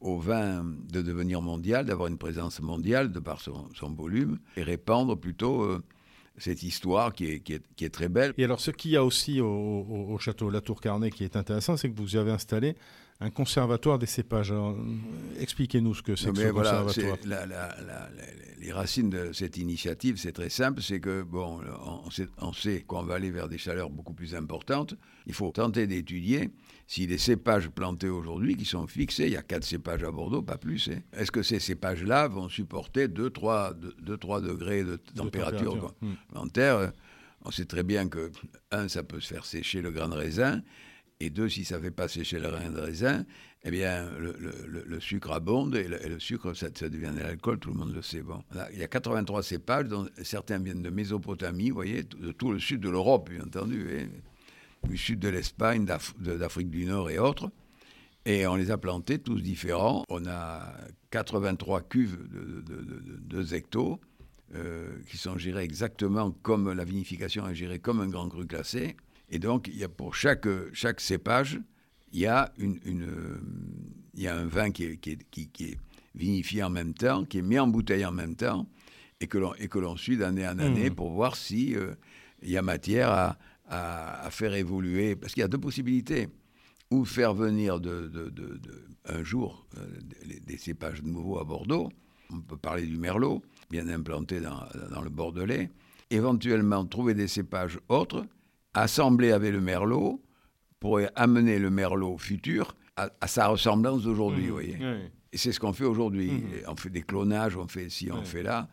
au 0.00 0.18
vin 0.18 0.64
de 0.64 1.02
devenir 1.02 1.42
mondial, 1.42 1.84
d'avoir 1.84 2.08
une 2.08 2.18
présence 2.18 2.60
mondiale 2.60 3.12
de 3.12 3.20
par 3.20 3.40
son, 3.40 3.68
volume, 3.94 4.38
et 4.56 4.62
répandre 4.62 5.18
plutôt 5.18 5.62
euh, 5.62 5.82
cette 6.38 6.62
histoire 6.62 7.12
qui 7.12 7.26
est, 7.26 7.40
qui, 7.40 7.54
est, 7.84 7.90
très 7.90 8.08
belle. 8.08 8.32
Et 8.38 8.44
alors, 8.44 8.60
ce 8.60 8.70
qu'il 8.70 8.92
y 8.92 8.96
a 8.96 9.04
aussi 9.04 9.40
au, 9.40 10.16
château 10.18 10.50
La 10.50 10.60
Tour 10.60 10.80
Carnet 10.80 11.10
qui 11.10 11.24
est 11.24 11.36
intéressant, 11.36 11.76
c'est 11.76 11.90
que 11.90 12.00
vous 12.00 12.16
avez 12.16 12.30
installé 12.30 12.76
un 13.20 13.30
conservatoire 13.30 13.98
des 13.98 14.06
cépages. 14.06 14.52
Expliquez-nous 15.38 15.94
ce 15.94 16.02
que 16.02 16.16
c'est 16.16 16.32
que 16.32 16.38
ce 16.38 16.48
conservatoire. 16.48 17.18
les 18.58 18.72
racines 18.72 19.10
de 19.10 19.32
cette 19.32 19.58
initiative, 19.58 20.16
c'est 20.16 20.32
très 20.32 20.48
simple, 20.48 20.80
c'est 20.80 21.00
que 21.00 21.22
bon, 21.22 21.60
on 22.38 22.52
sait, 22.52 22.80
qu'on 22.82 23.02
va 23.02 23.14
aller 23.14 23.30
vers 23.30 23.48
des 23.48 23.58
chaleurs 23.58 23.90
beaucoup 23.90 24.14
plus 24.14 24.34
importantes. 24.34 24.94
Il 25.26 25.34
faut 25.34 25.50
tenter 25.50 25.86
d'étudier 25.86 26.50
si 26.86 27.06
les 27.06 27.18
cépages 27.18 27.68
plantés 27.68 28.08
aujourd'hui, 28.08 28.56
qui 28.56 28.64
sont 28.64 28.86
fixés, 28.86 29.26
il 29.26 29.32
y 29.32 29.36
a 29.36 29.42
quatre 29.42 29.64
cépages 29.64 30.02
à 30.02 30.10
Bordeaux, 30.10 30.42
pas 30.42 30.58
plus, 30.58 30.88
hein, 30.88 31.00
est-ce 31.12 31.30
que 31.30 31.42
ces 31.42 31.60
cépages-là 31.60 32.26
vont 32.26 32.48
supporter 32.48 33.06
2-3 33.06 33.78
degrés 34.42 34.82
de 34.82 34.96
température, 35.14 35.76
de 35.76 36.90
On 37.44 37.50
sait 37.52 37.66
très 37.66 37.84
bien 37.84 38.08
que, 38.08 38.32
un, 38.72 38.88
ça 38.88 39.04
peut 39.04 39.20
se 39.20 39.28
faire 39.28 39.44
sécher 39.44 39.82
le 39.82 39.92
grain 39.92 40.08
de 40.08 40.14
raisin, 40.14 40.62
et 41.20 41.30
deux, 41.30 41.48
si 41.48 41.64
ça 41.64 41.78
fait 41.78 41.90
pas 41.90 42.08
sécher 42.08 42.38
le 42.38 42.48
grain 42.48 42.70
de 42.70 42.80
raisin, 42.80 43.26
eh 43.62 43.70
bien, 43.70 44.10
le, 44.18 45.00
sucre 45.00 45.32
abonde 45.32 45.76
et 45.76 45.86
le, 45.86 46.18
sucre, 46.18 46.54
ça, 46.54 46.68
devient 46.70 47.12
de 47.14 47.20
l'alcool, 47.20 47.58
tout 47.58 47.70
le 47.70 47.76
monde 47.76 47.94
le 47.94 48.00
sait. 48.00 48.22
Bon. 48.22 48.42
il 48.72 48.78
y 48.78 48.82
a 48.82 48.88
83 48.88 49.42
cépages, 49.42 49.86
dont 49.86 50.08
certains 50.22 50.58
viennent 50.58 50.82
de 50.82 50.90
Mésopotamie, 50.90 51.70
voyez, 51.70 52.02
de 52.02 52.32
tout 52.32 52.52
le 52.52 52.58
sud 52.58 52.80
de 52.80 52.88
l'Europe, 52.88 53.28
bien 53.30 53.44
entendu, 53.44 54.10
du 54.88 54.96
sud 54.96 55.18
de 55.18 55.28
l'Espagne, 55.28 55.84
d'Afrique 55.84 56.70
du 56.70 56.86
Nord 56.86 57.10
et 57.10 57.18
autres. 57.18 57.50
Et 58.24 58.46
on 58.46 58.54
les 58.54 58.70
a 58.70 58.78
plantés 58.78 59.18
tous 59.18 59.40
différents. 59.40 60.04
On 60.08 60.26
a 60.26 60.74
83 61.10 61.82
cuves 61.82 62.18
de, 62.28 62.60
de, 62.60 63.42
de, 63.42 63.54
hectos 63.54 64.00
euh, 64.54 64.90
qui 65.08 65.16
sont 65.16 65.38
gérées 65.38 65.64
exactement 65.64 66.30
comme 66.42 66.72
la 66.72 66.84
vinification 66.84 67.48
est 67.48 67.54
gérée 67.54 67.78
comme 67.78 68.00
un 68.00 68.08
grand 68.08 68.28
cru 68.28 68.46
classé. 68.46 68.96
Et 69.30 69.38
donc, 69.38 69.68
il 69.68 69.78
y 69.78 69.84
a 69.84 69.88
pour 69.88 70.14
chaque, 70.14 70.46
chaque 70.72 71.00
cépage, 71.00 71.60
il 72.12 72.20
y, 72.20 72.26
a 72.26 72.52
une, 72.58 72.80
il 74.14 74.22
y 74.22 74.26
a 74.26 74.36
un 74.36 74.46
vin 74.46 74.72
qui 74.72 74.84
est, 74.84 74.96
qui, 74.96 75.20
est, 75.60 75.78
vinifié 76.16 76.64
en 76.64 76.70
même 76.70 76.92
temps, 76.92 77.24
qui 77.24 77.38
est 77.38 77.42
mis 77.42 77.58
en 77.58 77.68
bouteille 77.68 78.04
en 78.04 78.10
même 78.10 78.34
temps, 78.34 78.66
et 79.20 79.28
que 79.28 79.38
l'on, 79.38 79.54
et 79.54 79.68
que 79.68 79.78
l'on 79.78 79.96
suit 79.96 80.16
d'année 80.16 80.46
en 80.46 80.58
année 80.58 80.90
mmh. 80.90 80.94
pour 80.94 81.12
voir 81.12 81.36
si 81.36 81.76
euh, 81.76 81.94
il 82.42 82.50
y 82.50 82.56
a 82.56 82.62
matière 82.62 83.10
à, 83.10 83.38
à, 83.68 84.28
faire 84.30 84.54
évoluer. 84.54 85.14
Parce 85.14 85.32
qu'il 85.34 85.42
y 85.42 85.44
a 85.44 85.48
deux 85.48 85.58
possibilités. 85.58 86.28
Ou 86.90 87.04
faire 87.04 87.34
venir 87.34 87.78
de, 87.78 88.08
de, 88.08 88.30
de, 88.30 88.60
un 89.04 89.22
jour 89.22 89.64
euh, 89.78 89.86
des, 90.26 90.40
des, 90.40 90.58
cépages 90.58 91.02
nouveaux 91.02 91.38
à 91.38 91.44
Bordeaux. 91.44 91.88
On 92.32 92.40
peut 92.40 92.56
parler 92.56 92.84
du 92.84 92.96
Merlot, 92.96 93.42
bien 93.70 93.86
implanté 93.88 94.40
dans, 94.40 94.64
dans 94.90 95.00
le 95.00 95.10
Bordelais. 95.10 95.70
Éventuellement, 96.10 96.84
trouver 96.84 97.14
des 97.14 97.28
cépages 97.28 97.78
autres 97.88 98.26
assembler 98.74 99.32
avec 99.32 99.52
le 99.52 99.60
merlot 99.60 100.22
pour 100.78 101.00
amener 101.16 101.58
le 101.58 101.70
merlot 101.70 102.16
futur 102.18 102.74
à, 102.96 103.26
sa 103.26 103.46
ressemblance 103.46 104.02
d'aujourd'hui, 104.02 104.48
vous 104.48 104.50
mmh. 104.50 104.52
voyez. 104.52 104.78
Et 105.32 105.38
c'est 105.38 105.52
ce 105.52 105.60
qu'on 105.60 105.72
fait 105.72 105.84
aujourd'hui. 105.84 106.30
Mmh. 106.30 106.44
On 106.68 106.76
fait 106.76 106.90
des 106.90 107.02
clonages, 107.02 107.56
on 107.56 107.66
fait 107.66 107.88
ci, 107.88 108.10
on 108.12 108.24
fait 108.24 108.42
là. 108.42 108.68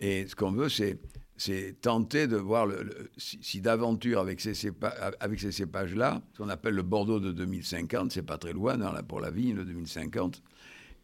Et 0.00 0.26
ce 0.26 0.34
qu'on 0.34 0.50
veut, 0.52 0.68
c'est 0.68 0.98
c'est 1.42 1.80
tenter 1.80 2.28
de 2.28 2.36
voir 2.36 2.66
le, 2.66 3.10
si, 3.16 3.60
d'aventure 3.60 4.20
avec 4.20 4.40
ces, 4.40 4.54
avec 5.18 5.40
ces 5.40 5.50
cépages-là, 5.50 6.22
ce 6.32 6.38
qu'on 6.38 6.48
appelle 6.48 6.74
le 6.74 6.82
Bordeaux 6.82 7.18
de 7.18 7.32
2050, 7.32 8.12
c'est 8.12 8.22
pas 8.22 8.38
très 8.38 8.52
loin 8.52 8.80
hein, 8.80 8.92
là, 8.92 9.02
pour 9.02 9.20
la 9.20 9.30
vigne, 9.30 9.56
le 9.56 9.64
2050. 9.64 10.40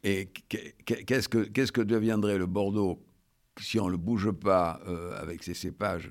Et 0.04 0.28
qu'est-ce 0.48 1.28
que, 1.28 1.38
qu'est-ce 1.38 1.72
que 1.72 1.80
deviendrait 1.80 2.38
le 2.38 2.46
Bordeaux 2.46 3.02
si 3.60 3.80
on 3.80 3.86
ne 3.86 3.90
le 3.90 3.96
bouge 3.96 4.30
pas 4.30 4.80
euh, 4.86 5.20
avec 5.20 5.42
ces 5.42 5.54
cépages 5.54 6.10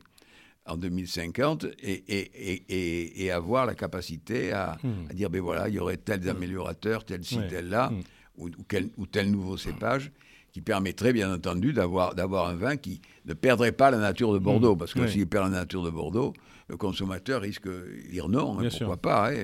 en 0.67 0.77
2050 0.77 1.65
et, 1.81 2.03
et, 2.07 3.25
et, 3.25 3.31
avoir 3.31 3.65
la 3.65 3.75
capacité 3.75 4.51
à, 4.51 4.77
hmm. 4.83 5.13
dire, 5.13 5.29
ben 5.29 5.41
voilà, 5.41 5.69
il 5.69 5.75
y 5.75 5.79
aurait 5.79 5.97
tels 5.97 6.21
hmm. 6.21 6.29
améliorateurs, 6.29 7.05
tel 7.05 7.23
ci, 7.23 7.39
tel 7.49 7.69
là, 7.69 7.89
hmm. 7.89 8.01
ou, 8.37 8.49
ou, 8.97 9.05
tel 9.05 9.31
nouveau 9.31 9.57
cépage 9.57 10.11
qui 10.51 10.61
permettrait 10.61 11.13
bien 11.13 11.31
entendu 11.33 11.73
d'avoir, 11.73 12.15
d'avoir 12.15 12.47
un 12.47 12.55
vin 12.55 12.77
qui 12.77 13.01
ne 13.25 13.33
perdrait 13.33 13.71
pas 13.73 13.91
la 13.91 13.97
nature 13.97 14.33
de 14.33 14.39
Bordeaux. 14.39 14.75
Parce 14.75 14.93
que 14.93 15.07
s'il 15.07 15.27
perd 15.27 15.51
la 15.51 15.59
nature 15.59 15.83
de 15.83 15.89
Bordeaux, 15.89 16.33
le 16.67 16.77
consommateur 16.77 17.41
risque 17.41 17.67
de 17.67 18.09
dire 18.09 18.27
non, 18.27 18.59
hein, 18.59 18.67
pourquoi 18.69 18.97
pas. 18.97 19.31
Hein, 19.31 19.43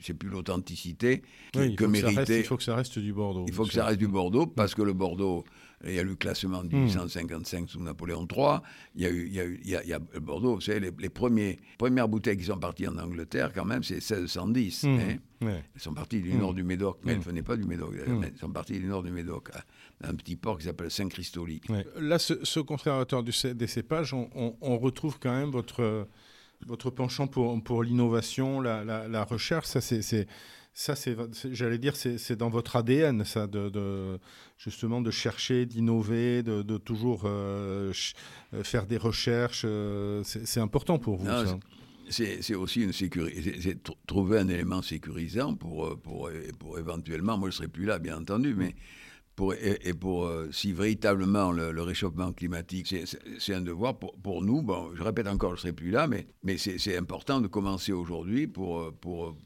c'est, 0.00 0.14
plus 0.14 0.28
l'authenticité 0.28 1.22
que, 1.52 1.84
mériter. 1.84 2.40
il 2.40 2.44
faut 2.44 2.56
que 2.56 2.62
ça 2.62 2.74
reste 2.74 2.98
du 2.98 3.12
Bordeaux. 3.12 3.44
Il 3.46 3.54
faut 3.54 3.64
que 3.64 3.72
ça 3.72 3.84
reste 3.84 3.98
du 3.98 4.08
Bordeaux 4.08 4.46
parce 4.46 4.74
que 4.74 4.82
le 4.82 4.92
Bordeaux 4.92 5.44
il 5.84 5.94
y 5.94 5.98
a 5.98 6.02
eu 6.02 6.06
le 6.06 6.14
classement 6.16 6.64
de 6.64 6.74
1855 6.74 7.62
hmm. 7.62 7.68
sous 7.68 7.80
Napoléon 7.80 8.26
III. 8.30 8.58
Il 8.96 9.02
y 9.02 9.06
a 9.06 9.10
eu, 9.10 9.26
il 9.26 9.34
y 9.34 9.40
a 9.40 9.44
eu, 9.44 9.60
il 9.62 9.70
y 9.70 9.92
a, 9.92 9.98
Bordeaux, 9.98 10.56
vous 10.56 10.60
savez, 10.60 10.92
les, 10.98 11.08
premiers, 11.08 11.58
premières 11.78 12.08
bouteilles 12.08 12.36
qui 12.36 12.44
sont 12.44 12.58
parties 12.58 12.88
en 12.88 12.98
Angleterre, 12.98 13.52
quand 13.54 13.64
même, 13.64 13.82
c'est 13.82 13.96
1610. 13.96 14.84
Hmm. 14.84 14.98
Hein. 14.98 15.16
Elles 15.40 15.62
sont 15.76 15.94
parties 15.94 16.20
du 16.20 16.34
nord 16.34 16.52
hmm. 16.52 16.56
du 16.56 16.62
Médoc, 16.64 16.98
mais 17.04 17.12
elles 17.12 17.18
ne 17.18 17.24
venaient 17.24 17.42
pas 17.42 17.56
du 17.56 17.64
Médoc. 17.64 17.94
Elles 17.96 18.32
sont 18.38 18.50
parties 18.50 18.80
du 18.80 18.86
nord 18.86 19.02
du 19.02 19.12
Médoc, 19.12 19.50
un 20.02 20.14
petit 20.14 20.36
port 20.36 20.58
qui 20.58 20.64
s'appelle 20.64 20.90
Saint-Christoli. 20.90 21.60
Là, 21.96 22.18
ce, 22.18 22.60
conservateur 22.60 23.22
du, 23.22 23.32
des 23.54 23.66
cépages, 23.66 24.12
on, 24.12 24.56
on, 24.60 24.78
retrouve 24.78 25.18
quand 25.20 25.32
même 25.32 25.50
votre, 25.50 26.08
votre 26.66 26.90
penchant 26.90 27.28
pour, 27.28 27.62
pour 27.62 27.84
l'innovation, 27.84 28.60
la, 28.60 28.84
la, 28.84 29.06
la, 29.06 29.24
recherche. 29.24 29.66
Ça, 29.66 29.80
c'est 29.80 30.26
ça, 30.78 30.94
c'est, 30.94 31.16
j'allais 31.50 31.78
dire, 31.78 31.96
c'est 31.96 32.36
dans 32.36 32.50
votre 32.50 32.76
ADN, 32.76 33.24
ça, 33.24 33.48
de, 33.48 34.20
justement 34.58 35.00
de 35.00 35.10
chercher, 35.10 35.66
d'innover, 35.66 36.44
de, 36.44 36.76
toujours 36.76 37.22
euh, 37.24 37.92
euh, 38.54 38.62
faire 38.62 38.86
des 38.86 38.96
recherches. 38.96 39.62
Euh, 39.64 40.22
c'est 40.22 40.60
important 40.60 41.00
pour 41.00 41.16
vous, 41.16 41.26
ça. 41.26 41.58
C'est 42.10 42.54
aussi 42.54 42.82
une 42.82 42.92
sécurité, 42.92 43.58
c'est 43.60 43.78
trouver 44.06 44.38
un 44.38 44.46
élément 44.46 44.80
sécurisant 44.80 45.56
pour, 45.56 45.98
pour, 46.00 46.30
pour 46.60 46.78
éventuellement, 46.78 47.36
moi 47.36 47.50
je 47.50 47.56
ne 47.56 47.56
serai 47.56 47.68
plus 47.68 47.84
là, 47.84 47.98
bien 47.98 48.16
entendu, 48.16 48.54
mais 48.54 48.76
pour, 49.34 49.54
et, 49.54 49.94
pour, 49.94 50.30
si 50.52 50.72
véritablement 50.72 51.50
le, 51.50 51.82
réchauffement 51.82 52.32
climatique, 52.32 52.94
c'est 53.40 53.54
un 53.54 53.62
devoir 53.62 53.98
pour, 53.98 54.14
pour, 54.20 54.42
nous, 54.42 54.62
bon, 54.62 54.94
je 54.94 55.02
répète 55.02 55.26
encore, 55.26 55.50
je 55.50 55.56
ne 55.56 55.60
serai 55.62 55.72
plus 55.72 55.90
là, 55.90 56.06
mais, 56.06 56.28
mais 56.44 56.56
c'est 56.56 56.96
important 56.96 57.40
de 57.40 57.48
commencer 57.48 57.90
aujourd'hui 57.90 58.46
pour, 58.46 58.92
pour, 59.00 59.36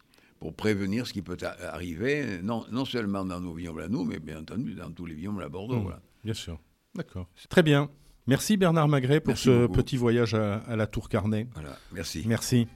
pour 0.42 0.54
prévenir 0.54 1.06
ce 1.06 1.12
qui 1.12 1.22
peut 1.22 1.36
arriver, 1.62 2.40
non, 2.42 2.64
non 2.72 2.84
seulement 2.84 3.24
dans 3.24 3.38
nos 3.38 3.54
vignobles 3.54 3.82
à 3.82 3.88
nous, 3.88 4.02
mais 4.02 4.18
bien 4.18 4.40
entendu 4.40 4.74
dans 4.74 4.90
tous 4.90 5.06
les 5.06 5.14
vignobles 5.14 5.44
à 5.44 5.48
Bordeaux. 5.48 5.76
Mmh, 5.76 5.82
voilà. 5.82 6.02
Bien 6.24 6.34
sûr. 6.34 6.58
D'accord. 6.96 7.28
Très 7.48 7.62
bien. 7.62 7.88
Merci 8.26 8.56
Bernard 8.56 8.88
Magret 8.88 9.20
pour 9.20 9.38
ce 9.38 9.68
petit 9.68 9.96
voyage 9.96 10.34
à, 10.34 10.74
la 10.74 10.88
Tour 10.88 11.08
Carnet. 11.08 11.46
Voilà, 11.54 11.78
merci. 11.92 12.24
Merci. 12.26 12.66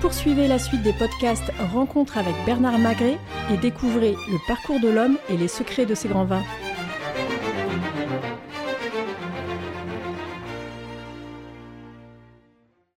Poursuivez 0.00 0.48
la 0.48 0.58
suite 0.58 0.82
des 0.82 0.94
podcasts 0.94 1.52
Rencontres 1.74 2.16
avec 2.16 2.34
Bernard 2.46 2.78
Magret 2.78 3.18
et 3.52 3.58
découvrez 3.58 4.12
le 4.12 4.38
parcours 4.46 4.80
de 4.80 4.88
l'homme 4.88 5.18
et 5.28 5.36
les 5.36 5.48
secrets 5.48 5.84
de 5.84 5.94
ses 5.94 6.08
grands 6.08 6.24
vins. 6.24 6.44